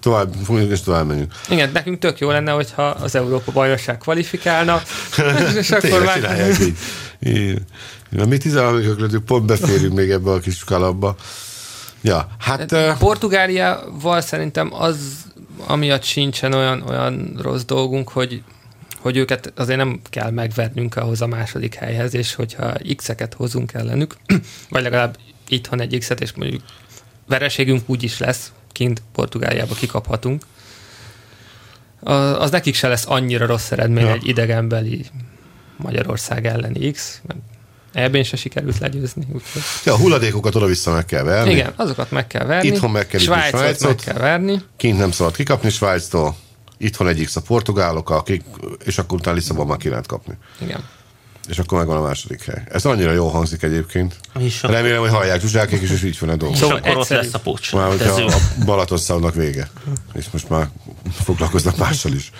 [0.00, 0.34] tovább,
[0.70, 1.32] és tovább menjünk.
[1.48, 4.82] Igen, nekünk tök jó lenne, hogyha az Európa bajnokság kvalifikálna,
[5.58, 6.50] és akkor már...
[7.20, 7.62] így.
[8.08, 11.16] Na, mi 13 lettünk, pont beférünk még ebbe a kis kalapba.
[12.00, 12.70] Ja, hát...
[12.70, 14.98] hát Portugáliával szerintem az,
[15.66, 18.42] amiatt sincsen olyan, olyan rossz dolgunk, hogy
[19.00, 24.16] hogy őket azért nem kell megvernünk ahhoz a második helyhez, és hogyha X-eket hozunk ellenük,
[24.70, 25.16] vagy legalább
[25.48, 26.62] itthon egy X-et, és mondjuk
[27.26, 30.42] vereségünk úgy is lesz, kint Portugáliába kikaphatunk,
[32.38, 34.12] az nekik se lesz annyira rossz eredmény ja.
[34.12, 35.06] egy idegenbeli
[35.76, 37.40] Magyarország elleni X, mert
[37.92, 39.26] Ebben se sikerült legyőzni.
[39.32, 39.62] Úgyhogy.
[39.84, 41.50] Ja, a hulladékokat oda-vissza meg kell verni.
[41.50, 42.68] Igen, azokat meg kell verni.
[42.68, 44.62] Itthon meg kell Svájcot, Svájcot meg kell verni.
[44.76, 46.36] Kint nem szabad kikapni Svájctól.
[46.78, 48.44] Itthon egyik a portugálok, akik,
[48.84, 50.34] és akkor utána Lisszabon már ki lehet kapni.
[50.60, 50.84] Igen.
[51.48, 52.64] És akkor megvan a második hely.
[52.68, 54.16] Ez annyira jól hangzik egyébként.
[54.38, 56.56] És Remélem, hogy hallják Zsuzsákék is, és így van a dolog.
[56.56, 57.72] Szóval akkor ott lesz a pocs.
[57.72, 59.70] Már hogyha a Balatonszalnak vége.
[60.14, 60.68] És most már
[61.24, 62.30] foglalkoznak mással is.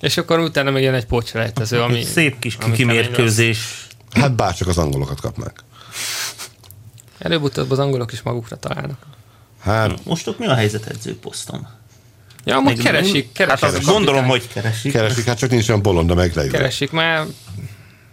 [0.00, 2.04] És akkor utána még jön egy pocsrejtező, ami...
[2.04, 3.86] Szép kis kimérkőzés.
[4.10, 5.64] Hát bárcsak az angolokat kapnák.
[7.18, 9.06] Előbb-utóbb az angolok is magukra találnak.
[9.60, 10.04] Hát...
[10.04, 11.68] Most ott mi a helyzet edzőposzton?
[12.44, 13.64] Ja, amúgy keresik, keresik.
[13.64, 14.92] Hát azt gondolom, hogy keresik.
[14.92, 16.50] Keresik, hát csak nincs olyan bolond, meg leül.
[16.50, 17.26] Keresik, már...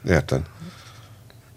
[0.09, 0.41] Érted?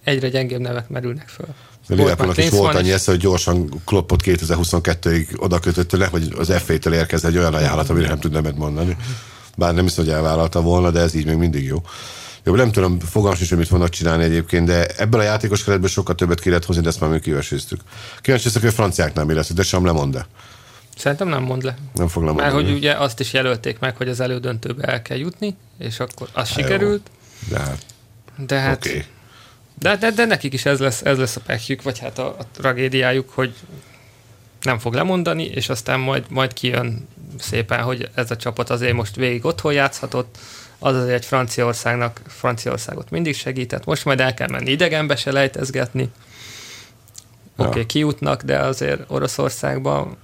[0.05, 1.47] Egyre gyengébb nevek merülnek föl.
[1.89, 6.53] A Liverpoolnak is volt annyi esze, hogy gyorsan kloppot 2022-ig oda kötött le, hogy az
[6.65, 8.97] FA-től érkezz egy olyan ajánlat, amire nem tud nemet mondani.
[9.57, 11.83] Bár nem hiszem, hogy elvállalta volna, de ez így még mindig jó.
[12.45, 15.89] Jó, nem tudom, fogalmas is, hogy mit fognak csinálni egyébként, de ebből a játékos keretből
[15.89, 17.81] sokkal többet ki lehet hozni, de ezt már még kiveséztük.
[18.21, 20.27] Kíváncsi hogy a franciáknál mi lesz, de sem lemond -e.
[21.01, 21.77] Szerintem nem mond le.
[21.95, 22.53] Nem fog lemondani.
[22.53, 26.29] Mert hogy ugye azt is jelölték meg, hogy az elődöntőbe el kell jutni, és akkor
[26.33, 27.11] az Há, sikerült.
[27.49, 27.57] Jó.
[27.57, 27.85] De hát,
[28.47, 29.05] de hát okay.
[29.79, 32.47] de, de, de, nekik is ez lesz, ez lesz a pekjük, vagy hát a, a
[32.53, 33.55] tragédiájuk, hogy
[34.63, 39.17] nem fog lemondani, és aztán majd, majd kijön szépen, hogy ez a csapat azért most
[39.17, 40.39] végig otthon játszhatott,
[40.79, 46.11] az azért egy Franciaországnak, Franciaországot mindig segített, most majd el kell menni idegenbe se lejtezgetni,
[47.57, 50.17] oké, okay, kijutnak, de azért Oroszországban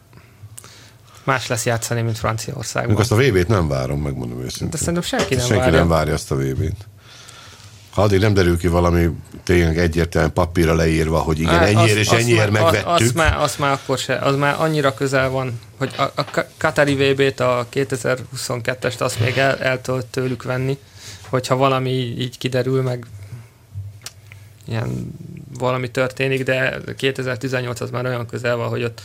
[1.26, 2.92] más lesz játszani, mint Franciaországban.
[2.92, 4.70] Még azt a VB-t nem várom, megmondom őszintén.
[4.70, 5.78] De szerintem senki nem senki várja.
[5.78, 6.86] nem várja azt a VB-t.
[7.90, 9.10] Ha addig nem derül ki valami
[9.42, 12.86] tényleg egyértelműen papírra leírva, hogy igen, Hát, ennyiért és ennyiért megvettük.
[12.86, 16.48] Azt már, azt már akkor se, az már annyira közel van, hogy a, a Ka-
[16.56, 20.78] Katari VB-t, a 2022-est azt még el, el tudod tőlük venni,
[21.28, 23.06] hogyha valami így kiderül, meg
[24.68, 25.14] ilyen
[25.58, 29.00] valami történik, de 2018 az már olyan közel van, hogy ott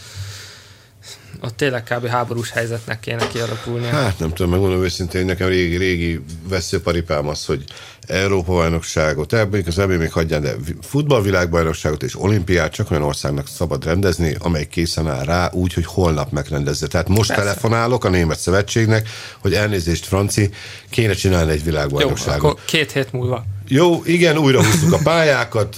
[1.42, 2.08] ott tényleg kb.
[2.08, 3.90] háborús helyzetnek kéne kialakulnia.
[3.90, 7.64] Hát nem tudom, megmondom őszintén, nekem régi, régi veszőparipám az, hogy
[8.08, 13.86] Európa bajnokságot, ebből az ebből még hagyján, de futballvilágbajnokságot és olimpiát csak olyan országnak szabad
[13.86, 16.88] rendezni, amely készen áll rá úgy, hogy holnap megrendezze.
[16.88, 17.44] Tehát most Persze.
[17.44, 20.50] telefonálok a Német Szövetségnek, hogy elnézést, Franci,
[20.90, 22.52] kéne csinálni egy Jó, világbajnokságot.
[22.52, 23.46] akkor két hét múlva.
[23.68, 25.76] Jó, igen, újra húztuk a pályákat,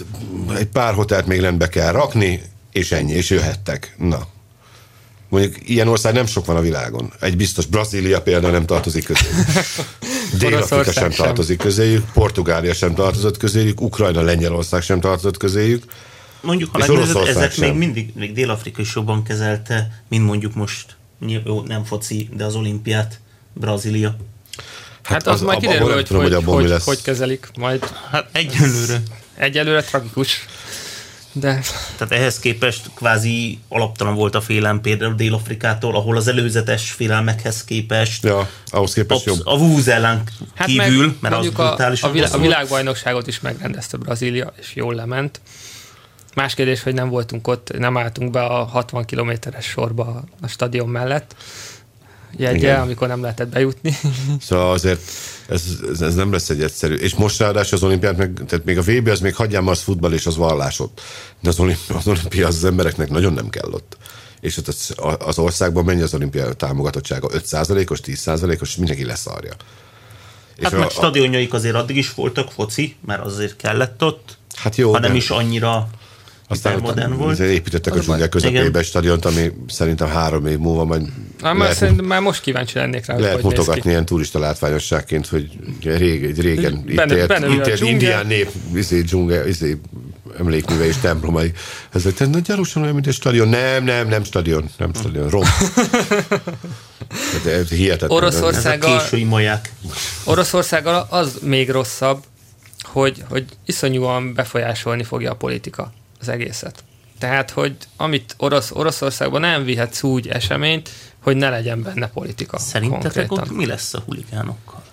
[0.58, 2.42] egy pár hotelt még rendbe kell rakni,
[2.72, 3.96] és ennyi, és jöhettek.
[3.98, 4.28] Na.
[5.34, 7.14] Mondjuk ilyen ország nem sok van a világon.
[7.20, 9.36] Egy biztos Brazília például nem tartozik közéjük.
[10.40, 11.26] Dél-Afrika sem sem.
[11.26, 15.84] tartozik közéjük, Portugália sem tartozott közéjük, Ukrajna, Lengyelország sem tartozott közéjük.
[16.42, 17.78] Mondjuk, ha megnézed, ezek még sem.
[17.78, 20.96] mindig, még Dél-Afrika is jobban kezelte, mint mondjuk most,
[21.46, 23.20] jó, nem foci, de az olimpiát,
[23.54, 24.16] Brazília.
[25.04, 26.86] Hát, az, az majd kiderül, hogy, tudom, hogy, hogy, lesz.
[26.86, 27.50] hogy kezelik.
[27.58, 29.02] Majd Hát egyelőre.
[29.36, 30.46] egyelőre tragikus.
[31.36, 31.60] De
[31.98, 38.24] Tehát ehhez képest kvázi alaptalan volt a félelem például Dél-Afrikától, ahol az előzetes félelmekhez képest
[38.24, 39.48] Ja, ahhoz képest absz- jobb.
[39.48, 40.24] a Vúz ellen
[40.56, 42.04] Hát kívül, meg, mert az mondjuk a, brutális.
[42.04, 45.42] a, vilá, a világbajnokságot is megrendezte Brazília, és jól lement.
[46.36, 50.90] Más kérdés, hogy nem voltunk ott, nem álltunk be a 60 kilométeres sorba a stadion
[50.90, 51.36] mellett
[52.38, 52.80] jegye, Igen.
[52.82, 53.98] amikor nem lehetett bejutni.
[54.48, 55.02] Szóval azért
[55.48, 56.96] ez, ez, ez nem lesz egy egyszerű.
[56.96, 60.14] És most ráadásul az olimpiát, meg, tehát még a VB az még hagyjám az futball
[60.14, 61.02] és az vallás ott.
[61.42, 63.98] De az olimpia, az, olimpia az, az embereknek nagyon nem kell ott.
[64.40, 67.30] És ott az, az országban mennyi az olimpia támogatottsága?
[67.34, 69.54] 5%-os, 10%-os, mindenki leszarja.
[70.56, 74.38] És Hát a- meg a- stadionjaik azért addig is voltak foci, mert azért kellett ott,
[74.56, 75.88] Hát jó, ha nem de- is annyira
[76.54, 77.40] Aztán modern volt.
[77.40, 78.78] építettek a dzsungel közepébe Igen.
[78.78, 82.78] egy stadiont, ami szerintem három év múlva majd Már, már, lehet, szerintem már most kíváncsi
[82.78, 85.50] lennék rá, hogy lehet mutogatni ilyen turista látványosságként, hogy
[85.84, 89.78] rég, egy régen itt élt, benne itt élt indián nép, izé, dzsungel, izé,
[90.40, 91.52] emlékműve és templomai.
[91.92, 93.48] Ez egy na, gyanúsan olyan, mint egy stadion.
[93.48, 95.44] Nem, nem, nem stadion, nem stadion, rom.
[97.44, 98.10] De ez hihetetlen.
[98.18, 99.72] Oroszország- ez a Országgal- késői maják.
[100.24, 102.24] Oroszországgal az még rosszabb,
[102.84, 105.94] hogy, hogy iszonyúan befolyásolni fogja a politika
[106.24, 106.84] az egészet.
[107.18, 112.60] Tehát, hogy amit Orosz, Oroszországban nem vihetsz úgy eseményt, hogy ne legyen benne politika.
[112.60, 113.40] Szerintetek konkrétan.
[113.40, 114.84] ott mi lesz a huligánokkal?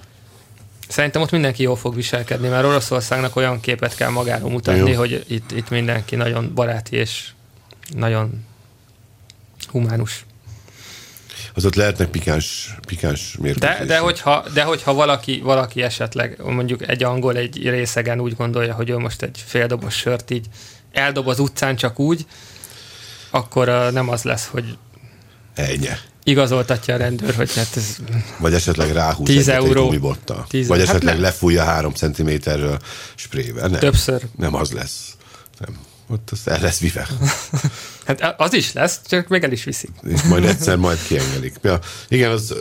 [0.88, 4.98] Szerintem ott mindenki jól fog viselkedni, mert Oroszországnak olyan képet kell magáról mutatni, Jó.
[4.98, 7.28] hogy itt, itt mindenki nagyon baráti és
[7.96, 8.44] nagyon
[9.68, 10.24] humánus.
[11.54, 13.86] Az ott lehetnek pikáns, pikáns De, mérkőzések.
[13.86, 18.90] de, hogyha, de hogyha valaki, valaki esetleg, mondjuk egy angol egy részegen úgy gondolja, hogy
[18.90, 20.46] ő most egy fél dobos sört így
[20.92, 22.26] eldob az utcán csak úgy,
[23.30, 24.78] akkor uh, nem az lesz, hogy
[25.54, 25.88] Ennyi.
[26.24, 27.96] igazoltatja a rendőr, hogy hát ez
[28.38, 29.84] Vagy esetleg ráhúz 10 egyet egy euró.
[29.84, 30.46] gumibottal.
[30.48, 31.22] 10 Vagy hát esetleg nem.
[31.22, 32.78] lefújja három centiméterről
[33.14, 33.68] sprével.
[33.68, 33.80] Nem.
[33.80, 34.22] többször.
[34.36, 35.16] Nem az lesz.
[35.58, 35.78] Nem.
[36.08, 37.06] Ott az el lesz vive.
[38.06, 39.90] Hát az is lesz, csak még el is viszik.
[40.02, 41.54] És majd egyszer majd kiengedik.
[41.62, 41.78] Ja,
[42.08, 42.54] igen, az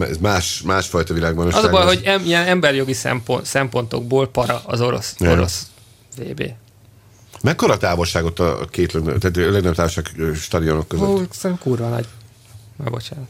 [0.00, 1.52] ez más, másfajta világban.
[1.52, 5.30] Az a baj, hogy em, ilyen emberjogi szempont, szempontokból para az orosz, Ja.
[5.30, 5.66] orosz
[6.16, 6.42] VB.
[7.44, 11.08] Mekkora távolságot a két legnagyobb, tehát a legnagyobb távolság stadionok között?
[11.08, 12.06] Ó, szerintem kurva nagy.
[12.76, 13.28] Már bocsánat.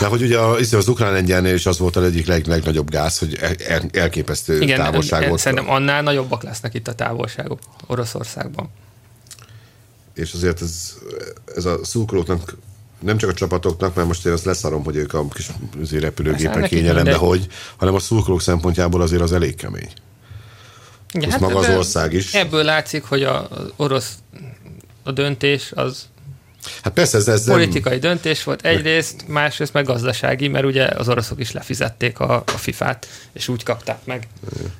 [0.00, 3.18] De hogy ugye az, az ukrán egyennél is az volt a egyik leg, legnagyobb gáz,
[3.18, 5.40] hogy el, el, elképesztő Igen, távolság en- volt.
[5.40, 8.68] szerintem annál nagyobbak lesznek itt a távolságok Oroszországban.
[10.14, 10.94] És azért ez,
[11.54, 12.56] ez a szurkolóknak
[13.00, 17.02] nem csak a csapatoknak, mert most én azt leszarom, hogy ők a kis nekik kényelembe,
[17.02, 17.28] mindegy.
[17.28, 19.90] hogy, hanem a szurkolók szempontjából azért az elég kemény.
[21.12, 22.34] Igen, Plusz maga az ország is.
[22.34, 24.12] Ebből látszik, hogy a, az orosz
[25.02, 26.06] a döntés az
[26.82, 31.08] Hát persze ez, ez nem, politikai döntés volt egyrészt, másrészt meg gazdasági, mert ugye az
[31.08, 34.28] oroszok is lefizették a, a FIFA-t, és úgy kapták meg.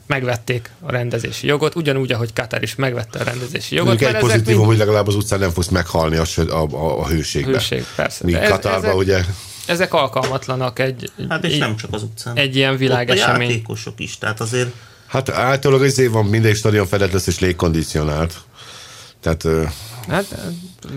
[0.07, 3.89] Megvették a rendezési jogot, ugyanúgy, ahogy Katar is megvette a rendezési jogot.
[3.89, 7.07] Mondjuk egy pozitívum, mind hogy legalább az utcán nem fogsz meghalni a, a, a, a
[7.09, 7.53] hőségben.
[7.53, 8.25] hőség, persze.
[8.25, 9.25] Míg ez- ezek, ugye
[9.67, 12.37] ezek alkalmatlanak egy, Hát és egy, nem csak az utcán.
[12.37, 13.49] egy ilyen Ott a világesemény.
[13.49, 14.71] játékosok is, tehát azért
[15.09, 18.35] Hát általában az év van, minden stadion fedett lesz és légkondicionált.
[19.21, 19.45] Tehát
[20.09, 20.37] Hát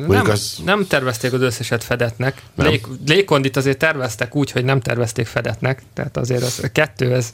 [0.07, 2.41] nem, az- nem tervezték az összeset fedetnek.
[2.55, 2.68] Nem.
[2.68, 5.82] Lég, légkondit azért terveztek úgy, hogy nem tervezték fedetnek.
[5.93, 7.26] Tehát azért az a kettő, ez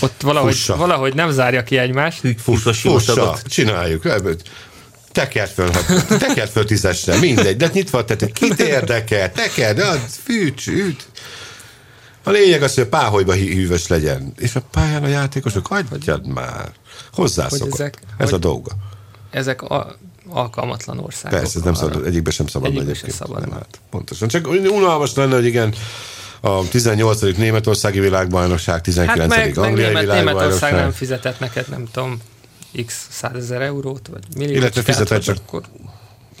[0.00, 0.76] ott valahogy, Fussa.
[0.76, 2.20] valahogy nem zárja ki egymást.
[2.38, 3.42] Fussa, sivatagot.
[3.48, 4.02] csináljuk.
[5.12, 8.26] Tekert föl, ha- tekert föl tízesre, mindegy, de nyitva a tető.
[8.26, 9.32] Kit érdekel?
[9.32, 11.06] Tekerd, az, fűts, üt.
[12.22, 14.32] A lényeg az, hogy a páholyba hű- hűvös legyen.
[14.36, 16.72] És a pályán a játékosok, hagyjad már.
[17.12, 17.72] Hozzászokott.
[17.72, 18.70] Ezek- Ez a dolga.
[19.30, 19.96] Ezek a,
[20.28, 21.38] alkalmatlan országok.
[21.38, 21.86] Persze, ez nem arra.
[21.92, 23.16] szabad, egyikbe sem szabad Egyikbe egyébként.
[23.16, 23.40] sem szabad.
[23.40, 24.28] Nem, hát, pontosan.
[24.28, 25.74] Csak unalmas lenne, hogy igen,
[26.40, 27.20] a 18.
[27.36, 29.18] németországi világbajnokság, 19.
[29.18, 32.20] Hát meg, meg angliai Német, Németország nem fizetett neked, nem tudom,
[32.86, 34.56] x százezer eurót, vagy milliót.
[34.56, 35.62] Illetve fizetett, csak Akkor,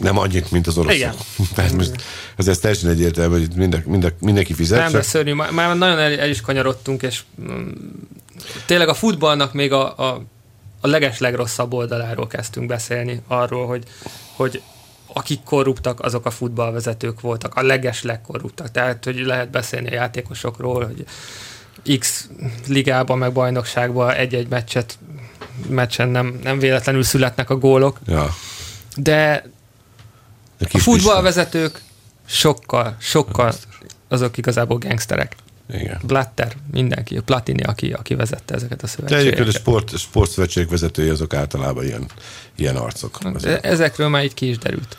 [0.00, 0.96] Nem annyit, mint az oroszok.
[0.96, 1.14] Igen.
[1.54, 1.92] Tehát most
[2.36, 4.78] ez, ez teljesen egyértelmű, hogy minden, minden, mindenki fizet.
[4.78, 7.68] nem, de szörnyű, már, már nagyon el, el, is kanyarodtunk, és mm,
[8.66, 10.22] tényleg a futballnak még a, a,
[10.80, 13.84] a leges legrosszabb oldaláról kezdtünk beszélni, arról, hogy,
[14.36, 14.62] hogy
[15.12, 18.70] akik korruptak, azok a futballvezetők voltak, a leges legkorruptak.
[18.70, 21.04] Tehát, hogy lehet beszélni a játékosokról, hogy
[21.98, 22.28] X
[22.66, 24.98] ligában, meg bajnokságban egy-egy meccset
[25.68, 28.34] meccsen nem, nem véletlenül születnek a gólok, Ja.
[28.96, 29.44] de
[30.60, 31.80] A, a futballvezetők
[32.26, 33.52] sokkal, sokkal
[34.08, 35.34] azok igazából gangsterek.
[35.72, 36.00] Igen.
[36.02, 39.60] Blatter, mindenki, Platini, aki, aki vezette ezeket a De egyébként a szövetségeket.
[39.60, 42.06] sport, sportszövetség vezetői azok általában ilyen,
[42.56, 43.18] ilyen arcok.
[43.34, 43.64] Azért.
[43.64, 44.96] Ezekről már így ki is derült.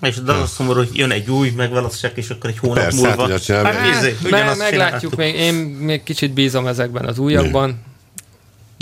[0.00, 3.08] És de az a szomorú, hogy jön egy új, megválasztják, és akkor egy hónap Persze,
[3.08, 3.38] hát múlva.
[3.46, 7.82] Hát, Me- ugyanazt meglátjuk, még, én még kicsit bízom ezekben az újakban.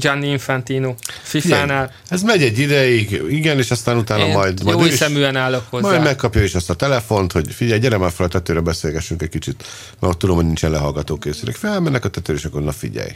[0.01, 1.93] Gianni Infantino, FIFA-nál.
[2.09, 5.65] Ez megy egy ideig, igen, és aztán utána Én majd, majd jó is, szeműen állok
[5.71, 5.89] hozzá.
[5.89, 9.29] majd megkapja is azt a telefont, hogy figyelj, gyere már fel a tetőre, beszélgessünk egy
[9.29, 9.65] kicsit,
[9.99, 11.55] mert ott tudom, hogy nincsen lehallgató készülék.
[11.55, 13.13] Felmennek a tetőre, és akkor na figyelj.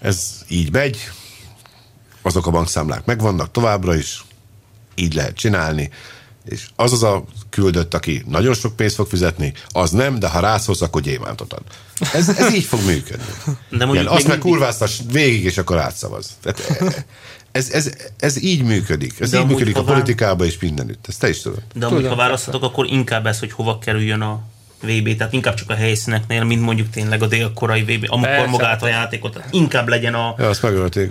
[0.00, 1.10] Ez így megy,
[2.22, 4.24] azok a bankszámlák megvannak továbbra is,
[4.94, 5.90] így lehet csinálni,
[6.48, 10.40] és az az a küldött, aki nagyon sok pénzt fog fizetni, az nem, de ha
[10.40, 11.62] rászólsz, akkor gyémántot ad.
[12.12, 13.24] Ez, ez így fog működni.
[13.68, 16.30] De Igen, azt meg kurváztas végig, és akkor átszavaz.
[16.42, 17.04] Tehát,
[17.52, 19.20] ez, ez, ez így működik.
[19.20, 21.04] Ez De így működik a vár- politikában és mindenütt.
[21.08, 21.62] Ezt te is tudod.
[21.74, 24.40] De amúgy, ha választhatok, akkor inkább ez, hogy hova kerüljön a
[24.82, 28.50] VB, tehát inkább csak a helyszíneknél, mint mondjuk tényleg a dél-korai VB, amikor Persze.
[28.50, 29.32] magát a játékot.
[29.32, 30.52] Tehát inkább legyen a Ja,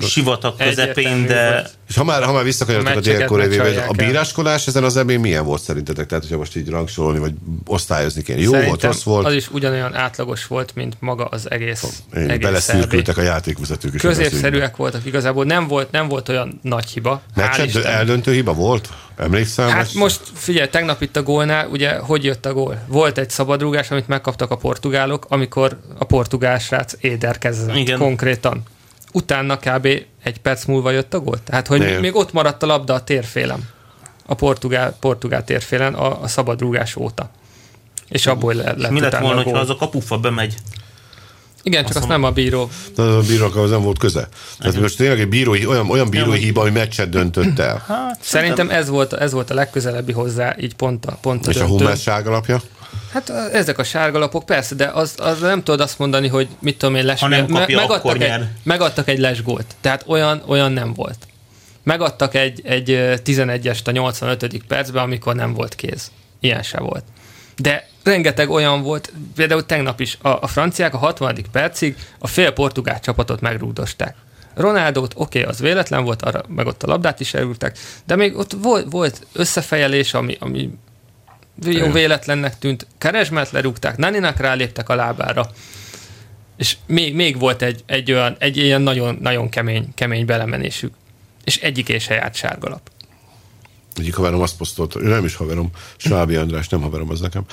[0.02, 1.70] sivatag közepén, Egyértelmű de.
[1.94, 3.90] És ha már, ha már visszakanyarodtak a A dél-koreai a el.
[3.96, 6.06] bíráskodás ezen az ebén milyen volt szerintetek?
[6.06, 7.34] Tehát, hogyha most így rangsorolni, vagy
[7.66, 8.40] osztályozni kéne.
[8.40, 9.26] Jó Szerintem volt, rossz volt?
[9.26, 14.02] Az is ugyanolyan átlagos volt, mint maga az egész, Én egész beleszürkültek a játékvezetők is.
[14.02, 17.22] Középszerűek voltak igazából, nem volt, nem volt olyan nagy hiba.
[17.36, 18.90] Meccset eldöntő hiba volt?
[19.18, 19.68] Emlékszem?
[19.70, 22.84] Hát vagy- most figyelj, tegnap itt a gólnál, ugye, hogy jött a gól?
[22.88, 28.00] Volt egy szabadrúgás, amit megkaptak a portugálok, amikor a portugál srác éderkezett Igen.
[28.00, 28.64] konkrétan.
[29.12, 29.88] Utána kb.
[30.24, 31.44] Egy perc múlva jött a gól.
[31.44, 32.00] Tehát, hogy Nem.
[32.00, 33.70] még ott maradt a labda a térfélen.
[34.26, 37.30] A portugál, portugál térfélen a, a szabadrúgás óta.
[38.10, 39.56] És abból le, lett mi lett volna, a gól.
[39.56, 40.56] az a kapufa bemegy?
[41.64, 42.70] Igen, csak azt nem a bíró.
[42.96, 44.28] De a bírók az nem volt köze.
[44.60, 47.84] Tehát most tényleg egy bírói, olyan, olyan bírói hiba, hogy meccset döntött el.
[47.88, 51.56] Hát, Szerintem ez volt, ez volt a legközelebbi hozzá, így pont a, pont a És
[51.56, 51.74] a döntő.
[51.74, 52.62] Hummels sárgalapja?
[53.12, 56.96] Hát ezek a sárgalapok, persze, de az, az nem tudod azt mondani, hogy mit tudom
[56.96, 58.52] én, les, Ha nem kapja, akkor megadtak, egy, nyer.
[58.64, 59.66] megadtak egy lesgólt.
[59.82, 61.28] Tehát olyan, olyan nem volt.
[61.84, 64.64] Megadtak egy, egy ö, 11-est a 85.
[64.68, 66.12] percben, amikor nem volt kéz.
[66.40, 67.04] Ilyen se volt.
[67.56, 71.36] De rengeteg olyan volt, például tegnap is a, a franciák a 60.
[71.52, 74.16] percig a fél portugál csapatot megrúdosták.
[74.56, 78.38] Ronaldot, oké, okay, az véletlen volt, arra meg ott a labdát is elrúgták, de még
[78.38, 80.70] ott volt, volt összefejelés, ami, ami
[81.62, 82.88] jó véletlennek tűnt.
[82.98, 85.52] Keresmet lerúgták, Naninak ráléptek a lábára,
[86.58, 90.94] és még, még volt egy, egy olyan, egy ilyen nagyon, nagyon kemény, kemény belemenésük.
[91.44, 92.92] És egyik se járt sárgalap.
[93.96, 97.46] Egyik haverom azt posztolta, ő nem is haverom, Svábi András, nem haverom az nekem,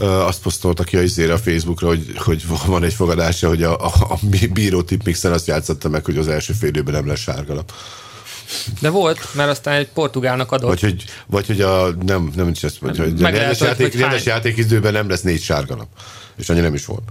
[0.00, 3.92] azt posztolta ki a izére a Facebookra, hogy, hogy van egy fogadása, hogy a, a,
[4.08, 4.18] a
[4.52, 7.72] bíró tipmixen azt játszotta meg, hogy az első fél nem lesz sárgalap.
[8.80, 10.68] De volt, mert aztán egy portugálnak adott.
[10.68, 13.68] Vagy hogy, vagy hogy a, nem, nem is ezt mondja, hogy a Meg rendes, hogy-
[13.68, 15.86] játék, hogy rendes játékidőben nem lesz négy sárgalap.
[16.36, 17.02] És annyi nem is volt.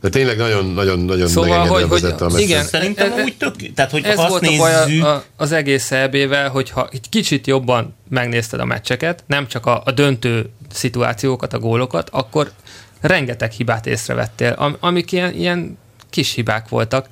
[0.00, 2.48] De tényleg nagyon, nagyon, nagyon Szóval, hogy- vezette a hogy- meccset.
[2.48, 5.24] igen, Szerintem e- e- úgy tök, tehát hogy Ez volt a baj nézzük, a, a,
[5.36, 10.50] az egész EB-vel, hogyha egy kicsit jobban megnézted a meccseket, nem csak a, a döntő
[10.72, 12.50] szituációkat, a gólokat, akkor
[13.00, 15.78] rengeteg hibát észrevettél, am, amik ilyen, ilyen
[16.10, 17.06] kis hibák voltak,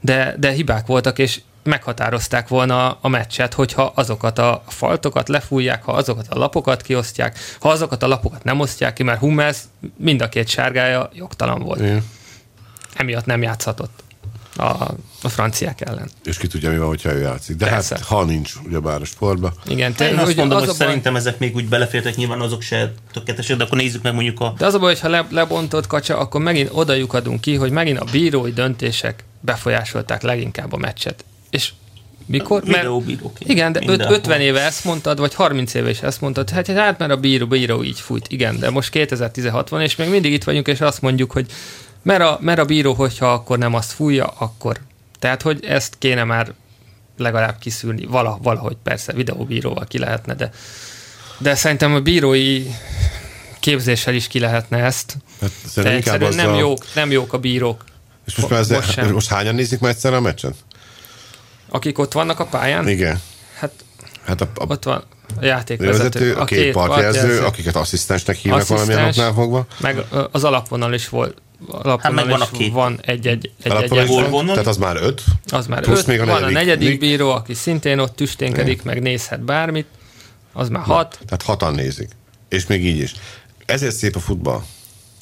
[0.00, 5.92] de, de hibák voltak, és meghatározták volna a meccset, hogyha azokat a faltokat lefújják, ha
[5.92, 9.58] azokat a lapokat kiosztják, ha azokat a lapokat nem osztják ki, mert Hummels
[9.96, 11.80] mind a két sárgája jogtalan volt.
[11.80, 12.04] Igen.
[12.94, 14.02] Emiatt nem játszhatott.
[14.56, 14.64] a,
[15.22, 16.10] a franciák ellen.
[16.24, 17.56] És ki tudja, mi van, hogyha ő játszik.
[17.56, 17.94] De Persze.
[17.94, 19.52] hát, ha nincs ugyebár a sportba.
[19.66, 22.62] Igen, te, Én azt mondom, hogy az baj- szerintem ezek még úgy belefértek, nyilván azok
[22.62, 24.54] se tökéletesek, de akkor nézzük meg mondjuk a...
[24.58, 27.70] De az a baj, hogy ha le, lebontott kacsa, akkor megint oda lyukadunk ki, hogy
[27.70, 31.24] megint a bírói döntések befolyásolták leginkább a meccset.
[31.52, 31.72] És
[32.26, 32.62] mikor?
[32.64, 33.50] Mert, Videóbíróként.
[33.50, 34.16] igen, de öt, Mindenhol.
[34.16, 37.46] 50 éve ezt mondtad, vagy 30 éve is ezt mondtad, hát, hát mert a bíró,
[37.46, 38.28] bíró így fújt.
[38.28, 41.46] Igen, de most 2016 van, és még mindig itt vagyunk, és azt mondjuk, hogy
[42.02, 44.78] mert a, mert a bíró, hogyha akkor nem azt fújja, akkor.
[45.18, 46.52] Tehát, hogy ezt kéne már
[47.18, 48.06] legalább kiszűrni.
[48.06, 50.50] Vala, valahogy persze, videóbíróval ki lehetne, de,
[51.38, 52.66] de szerintem a bírói
[53.60, 55.16] képzéssel is ki lehetne ezt.
[55.40, 57.84] Hát De egyszerűen nem, azzal- jók, nem jók a bírók,
[58.26, 59.12] És most, már ezzel, most sem.
[59.12, 60.54] most, hányan nézik már egyszerre a meccset?
[61.72, 62.88] Akik ott vannak a pályán.
[62.88, 63.20] Igen.
[63.58, 63.72] Hát
[64.24, 65.04] Hát a, a ott van
[65.40, 69.28] a játékvezető, vezető, a két partjelző, partjelző, akiket asszisztensnek hívnak valamilyen Asszisztens.
[69.28, 69.66] oknál fogva.
[69.80, 71.38] meg az alapvonal is volt.
[71.68, 72.72] Alapvonal Hát meg van a két.
[72.72, 74.52] van egy-egy, egy, egy, egy van, gólvonal.
[74.52, 75.22] Tehát az már öt.
[75.48, 76.98] az már plusz öt, még a van a negyedik.
[76.98, 79.86] bíró, aki szintén ott tüsténkedik, meg nézhet bármit,
[80.52, 81.18] az már hat.
[81.24, 82.08] Tehát hatan nézik.
[82.48, 83.12] És még így is.
[83.66, 84.62] Ezért szép a futball.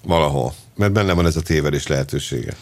[0.04, 0.54] Valahol.
[0.76, 2.52] Mert benne van ez a tévedés lehetősége.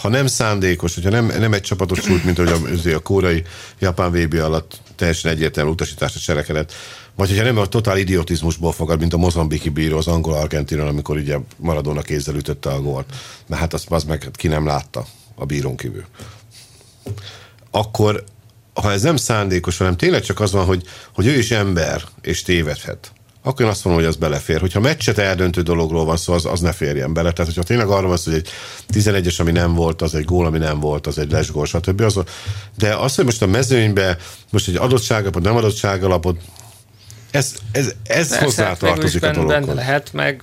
[0.00, 3.42] Ha nem szándékos, hogyha nem, nem egy csapatos súlyt, mint hogy a, a kórai
[3.78, 6.72] japán VB alatt teljesen egyértelmű utasítást a serekedet,
[7.14, 11.16] vagy hogyha nem a totál idiotizmusból fogad, mint a mozambiki bíró az angol argentinon, amikor
[11.16, 13.06] ugye Maradona kézzel ütötte a gólt.
[13.46, 16.04] Mert hát azt az meg ki nem látta a bírón kívül.
[17.70, 18.24] Akkor
[18.74, 22.42] ha ez nem szándékos, hanem tényleg csak az van, hogy, hogy ő is ember, és
[22.42, 23.12] tévedhet,
[23.42, 24.60] akkor én azt mondom, hogy az belefér.
[24.60, 27.32] Hogyha meccset eldöntő dologról van szó, az, az ne férjen bele.
[27.32, 30.46] Tehát, hogyha tényleg arról van szó, hogy egy 11-es, ami nem volt, az egy gól,
[30.46, 32.00] ami nem volt, az egy lesgól, stb.
[32.00, 32.20] Az,
[32.78, 34.16] de az, hogy most a mezőnybe,
[34.50, 36.40] most egy adottságalapot, nem adottságalapot,
[37.30, 39.74] ez, ez, ez Persze, hozzá hát végül is tartozik a benne, benne dologhoz.
[39.74, 40.42] lehet, meg,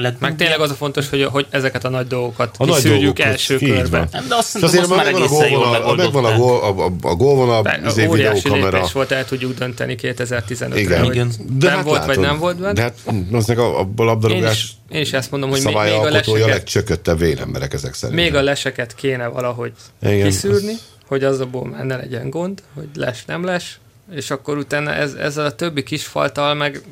[0.00, 3.00] Lett meg tényleg az a fontos, hogy, hogy ezeket a nagy dolgokat A nagy kiszűrjük
[3.00, 4.08] dolgokat, első körben.
[4.12, 6.38] Nem, de azt szerintem azért azt már megvan a egészen jól gólvonal, megvan a, megoldották.
[6.38, 8.76] gól, a, a, a gólvonal, Be- izé, Óriási videókamera.
[8.76, 11.04] lépés volt, el tudjuk dönteni 2015-re, Igen.
[11.04, 11.32] hogy Igen.
[11.60, 12.72] nem hát volt, vagy látod, nem volt benne.
[12.72, 12.94] De hát
[13.32, 16.46] aznek a, a Én labdarúgás is, én is ezt mondom, hogy még, a a leseket,
[16.46, 18.20] legcsököttebb vélemberek ezek szerint.
[18.20, 19.72] még a leseket kéne valahogy
[20.02, 20.74] Igen, kiszűrni,
[21.06, 23.78] hogy az abból már ne legyen gond, hogy les nem les,
[24.14, 26.82] és akkor utána ez, ez a többi kisfaltal meg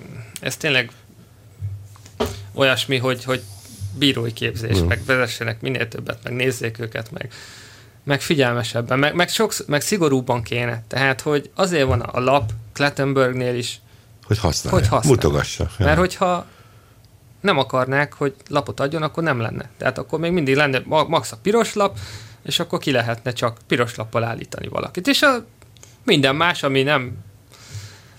[0.40, 0.90] ez tényleg
[2.56, 3.42] olyasmi, hogy, hogy
[3.98, 4.86] bírói képzés, Mm.
[4.86, 7.32] meg vezessenek minél többet, meg nézzék őket, meg,
[8.04, 10.84] meg figyelmesebben, meg, meg, sokszor, meg szigorúbban kéne.
[10.88, 13.80] Tehát, hogy azért van a lap Klettenbergnél is,
[14.24, 14.78] Hogy használja.
[14.78, 15.16] Hogy használja.
[15.20, 15.70] Mutogassa.
[15.78, 16.46] mert hogyha
[17.40, 19.70] nem akarnák, hogy lapot adjon, akkor nem lenne.
[19.78, 21.98] Tehát akkor még mindig lenne ma- max a piros lap,
[22.42, 25.06] és akkor ki lehetne csak piros lappal állítani valakit.
[25.06, 25.44] És a
[26.04, 27.12] minden más, ami nem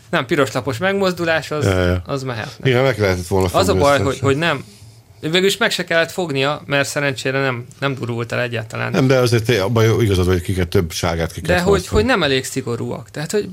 [0.10, 2.02] nem piros lapos megmozdulás, az, Ja, ja.
[2.06, 2.70] az mehetne.
[2.70, 4.64] Igen, meg lehetett volna Az a baj, hogy, hogy nem.
[5.20, 8.92] Végül is meg se kellett fognia, mert szerencsére nem, nem durult el egyáltalán.
[8.92, 12.46] Nem, de azért abban igazad, hogy kiket több ságát ki De hogy, hogy nem elég
[12.46, 13.12] szigorúak.
[13.12, 13.50] Tehát, hogy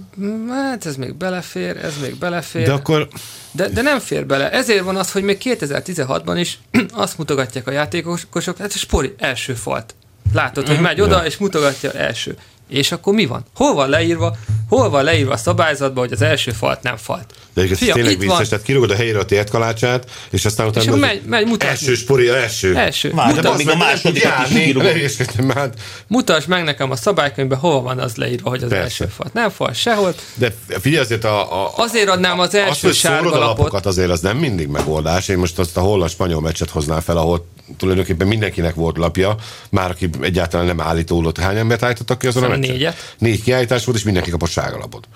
[0.49, 2.67] hát ez még belefér, ez még belefér.
[2.67, 3.09] De akkor
[3.53, 4.51] De, de nem fér bele.
[4.51, 6.59] Ezért van az, hogy még 2016-ban is
[6.93, 9.95] azt mutogatják a játékosok, hát a spori első falt.
[10.33, 12.37] Látod, hogy megy oda, és mutogatja első.
[12.69, 13.45] És akkor mi van?
[13.55, 14.37] Hol van leírva,
[14.69, 17.35] hol van leírva a szabályzatban, hogy az első falt nem falt?
[17.55, 18.47] De ez Fiam, tényleg vicces, van.
[18.49, 20.83] tehát kirúgod a helyére a tért kalácsát, és aztán utána...
[20.83, 21.69] És akkor megy, megy mutatni.
[21.69, 22.77] Első spori, első.
[22.77, 23.11] Első.
[23.15, 25.55] Várj, Mutasd, még meg a nem másodikat is kirúgod.
[25.55, 25.71] már.
[26.07, 28.85] mutasd meg nekem a szabálykönyvben, hol van az leírva, hogy az Persze.
[28.85, 29.33] első falt.
[29.33, 30.15] Nem falt sehol.
[30.35, 33.57] De figyelj azért a, a, Azért adnám az azt, első hogy szórod sárga a lapot.
[33.59, 35.29] lapokat azért az nem mindig megoldás.
[35.29, 37.47] Én most azt a holland-spanyol meccset hoznám fel, ahol
[37.77, 39.37] tulajdonképpen mindenkinek volt lapja,
[39.71, 41.39] már aki egyáltalán nem állítólott.
[41.39, 42.71] Hány embert állítottak ki azon a meccsen?
[42.71, 43.15] négyet.
[43.19, 45.09] Négy kiállítás volt, és mindenki kapott sárga lapot.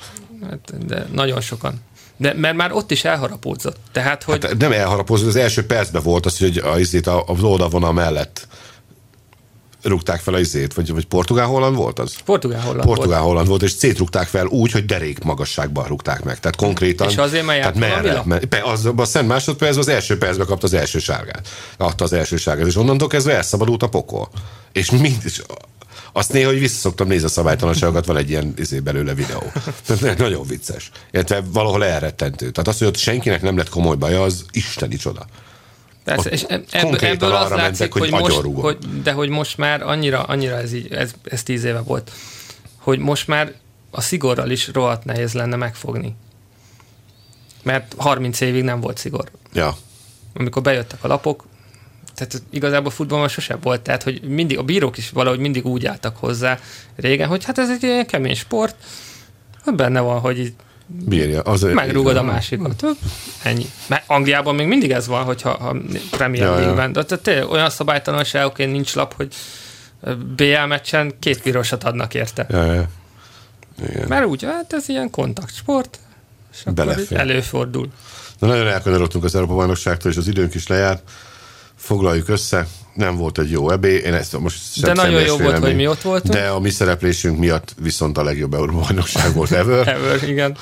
[0.48, 1.74] Hát, de nagyon sokan.
[2.18, 3.76] De, mert már ott is elharapódzott.
[3.92, 7.42] Tehát, hogy Hát nem elharapózott, az első percben volt az, hogy a, izét a, az
[7.42, 8.46] oldalvonal mellett
[9.82, 12.14] rúgták fel a izét, vagy, vagy portugál-holland volt az?
[12.24, 12.96] Portugál Holland volt.
[12.96, 16.40] Portugál-holland volt, és szétrúgták fel úgy, hogy derék magasságban rúgták meg.
[16.40, 17.08] Tehát konkrétan.
[17.08, 20.74] És azért, mert tehát merre, mert, az, a szent másodpercben az első percben kapta az
[20.74, 21.48] első sárgát.
[21.76, 24.28] Adta az első sárgát, és onnantól kezdve elszabadult a pokol.
[24.72, 25.42] És mind, és
[26.12, 29.42] azt néha, hogy visszaszoktam nézni a szabálytalanságokat, van egy ilyen izé belőle videó.
[30.18, 30.90] Nagyon vicces.
[31.10, 32.50] Illetve valahol elrettentő.
[32.50, 35.26] Tehát az, hogy ott senkinek nem lett komoly baja, az isteni csoda.
[36.16, 39.56] Ott és eb- ebből, ebből az látszik, mentek, hogy hogy, most, hogy, de hogy most
[39.56, 42.10] már annyira, annyira ez, így, ez, ez tíz éve volt,
[42.76, 43.52] hogy most már
[43.90, 46.16] a szigorral is rohadt nehéz lenne megfogni.
[47.62, 49.30] Mert 30 évig nem volt szigor.
[49.52, 49.76] Ja.
[50.34, 51.44] Amikor bejöttek a lapok,
[52.18, 56.16] tehát igazából futballban sose volt, tehát hogy mindig, a bírók is valahogy mindig úgy álltak
[56.16, 56.58] hozzá
[56.96, 58.76] régen, hogy hát ez egy ilyen kemény sport,
[59.64, 60.52] hogy benne van, hogy így
[60.90, 61.42] Bírja.
[61.42, 62.84] Az, megrúgod a másikat.
[63.42, 63.66] Ennyi.
[63.86, 65.76] Mert Angliában még mindig ez van, hogyha ha
[66.10, 66.48] Premier.
[66.48, 66.92] League-ben.
[66.92, 69.34] De tehát olyan szabálytalanságok, nincs lap, hogy
[70.36, 72.46] BL meccsen két pirosat adnak érte.
[72.50, 72.88] Ja, ja.
[73.88, 74.08] Igen.
[74.08, 75.98] Mert úgy, hát ez ilyen kontaktsport,
[76.52, 77.88] és akkor előfordul.
[78.38, 81.10] Na nagyon elkanyarodtunk az Európa bajnokságtól, és az időnk is lejárt.
[81.78, 82.66] Foglaljuk össze.
[82.94, 83.94] Nem volt egy jó ebé.
[83.94, 86.34] Én ezt most De nagyon jó volt, hogy mi ott voltunk.
[86.34, 89.88] De a mi szereplésünk miatt viszont a legjobb Európa bajnokság volt ever.
[89.96, 90.56] Ever, igen.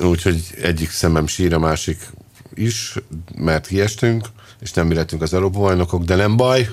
[0.00, 1.98] Úgyhogy egyik szemem sír, a másik
[2.54, 2.94] is,
[3.36, 4.26] mert kiestünk,
[4.60, 6.68] és nem mi lettünk az Európa bajnokok, de nem baj.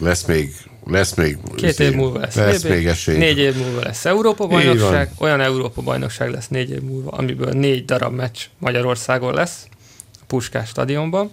[0.00, 0.54] Lesz még,
[0.86, 1.38] lesz még...
[1.54, 2.34] Két év múlva lesz.
[2.34, 3.16] Lesz még esély.
[3.18, 7.52] Négy év múlva lesz Európa Így bajnokság, olyan Európa bajnokság lesz négy év múlva, amiből
[7.52, 9.66] négy darab meccs Magyarországon lesz,
[10.14, 11.30] a Puskás stadionban.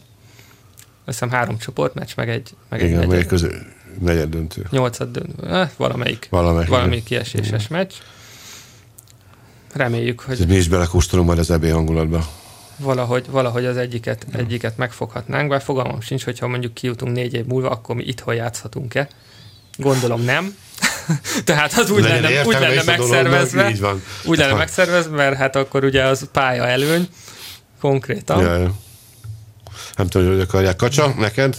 [1.06, 3.52] Hiszem három csoportmeccs, meg egy, meg egy Igen, még negyed, közül
[4.00, 4.68] negyed döntő.
[4.72, 5.48] nyolcad döntő.
[5.48, 7.24] Eh, valamelyik, Valamelyik, valamelyik igen.
[7.24, 7.92] kieséses meccs.
[9.74, 12.28] Reméljük, hogy Mi is belekóstolunk majd az EB hangulatba.
[12.78, 17.70] valahogy, valahogy az egyiket, egyiket megfoghatnánk, bár fogalmam sincs, hogyha mondjuk kijutunk négy év múlva,
[17.70, 19.08] akkor mi itthon játszhatunk-e.
[19.78, 20.56] Gondolom nem.
[21.46, 23.70] Tehát az úgy Legyen lenne, úgy lenne a dolognak, megszervezve.
[23.70, 24.04] így van.
[24.26, 27.08] Úgy lenne megszervezve, mert hát akkor ugye az pálya előny
[27.82, 28.42] konkrétan.
[28.42, 28.74] Ja, ja.
[29.96, 30.76] Nem tudom, hogy akarják.
[30.76, 31.56] Kacsa, neked?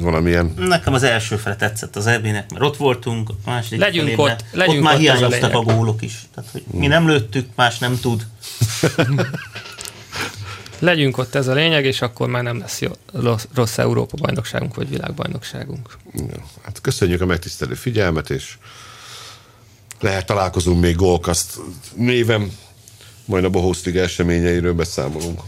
[0.00, 0.54] Valamilyen...
[0.56, 4.44] Nekem az első fele tetszett az EB-nek, mert ott voltunk, a második Legyünk felében, ott,
[4.52, 5.76] legyünk ott már ott, a hiányoztak a, lényeg.
[5.76, 6.22] gólok is.
[6.34, 8.26] Tehát, hogy mi nem lőttük, más nem tud.
[10.78, 14.74] Legyünk ott ez a lényeg, és akkor már nem lesz jó, rossz, rossz Európa bajnokságunk,
[14.74, 15.96] vagy világbajnokságunk.
[16.14, 16.44] Ja.
[16.62, 18.54] Hát köszönjük a megtisztelő figyelmet, és
[20.00, 21.58] lehet találkozunk még Golkaszt
[21.94, 22.52] néven,
[23.24, 25.40] majd a Bohóz Liga eseményeiről beszámolunk.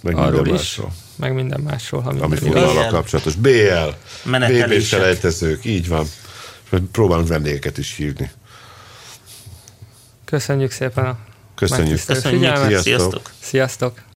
[0.00, 0.92] Meg Arról is, másról.
[1.20, 2.62] Meg minden másról, ha Ami minden igaz.
[2.62, 3.34] futballal kapcsolatos.
[3.34, 3.88] BL,
[4.24, 6.06] BB selejtezők, így van.
[6.92, 8.30] Próbálunk vendégeket is hívni.
[10.24, 11.18] Köszönjük szépen a
[11.54, 12.04] Köszönjük.
[12.04, 12.56] Köszönjük.
[12.56, 12.82] Sziasztok.
[12.82, 13.30] sziasztok!
[13.40, 14.02] Sziasztok!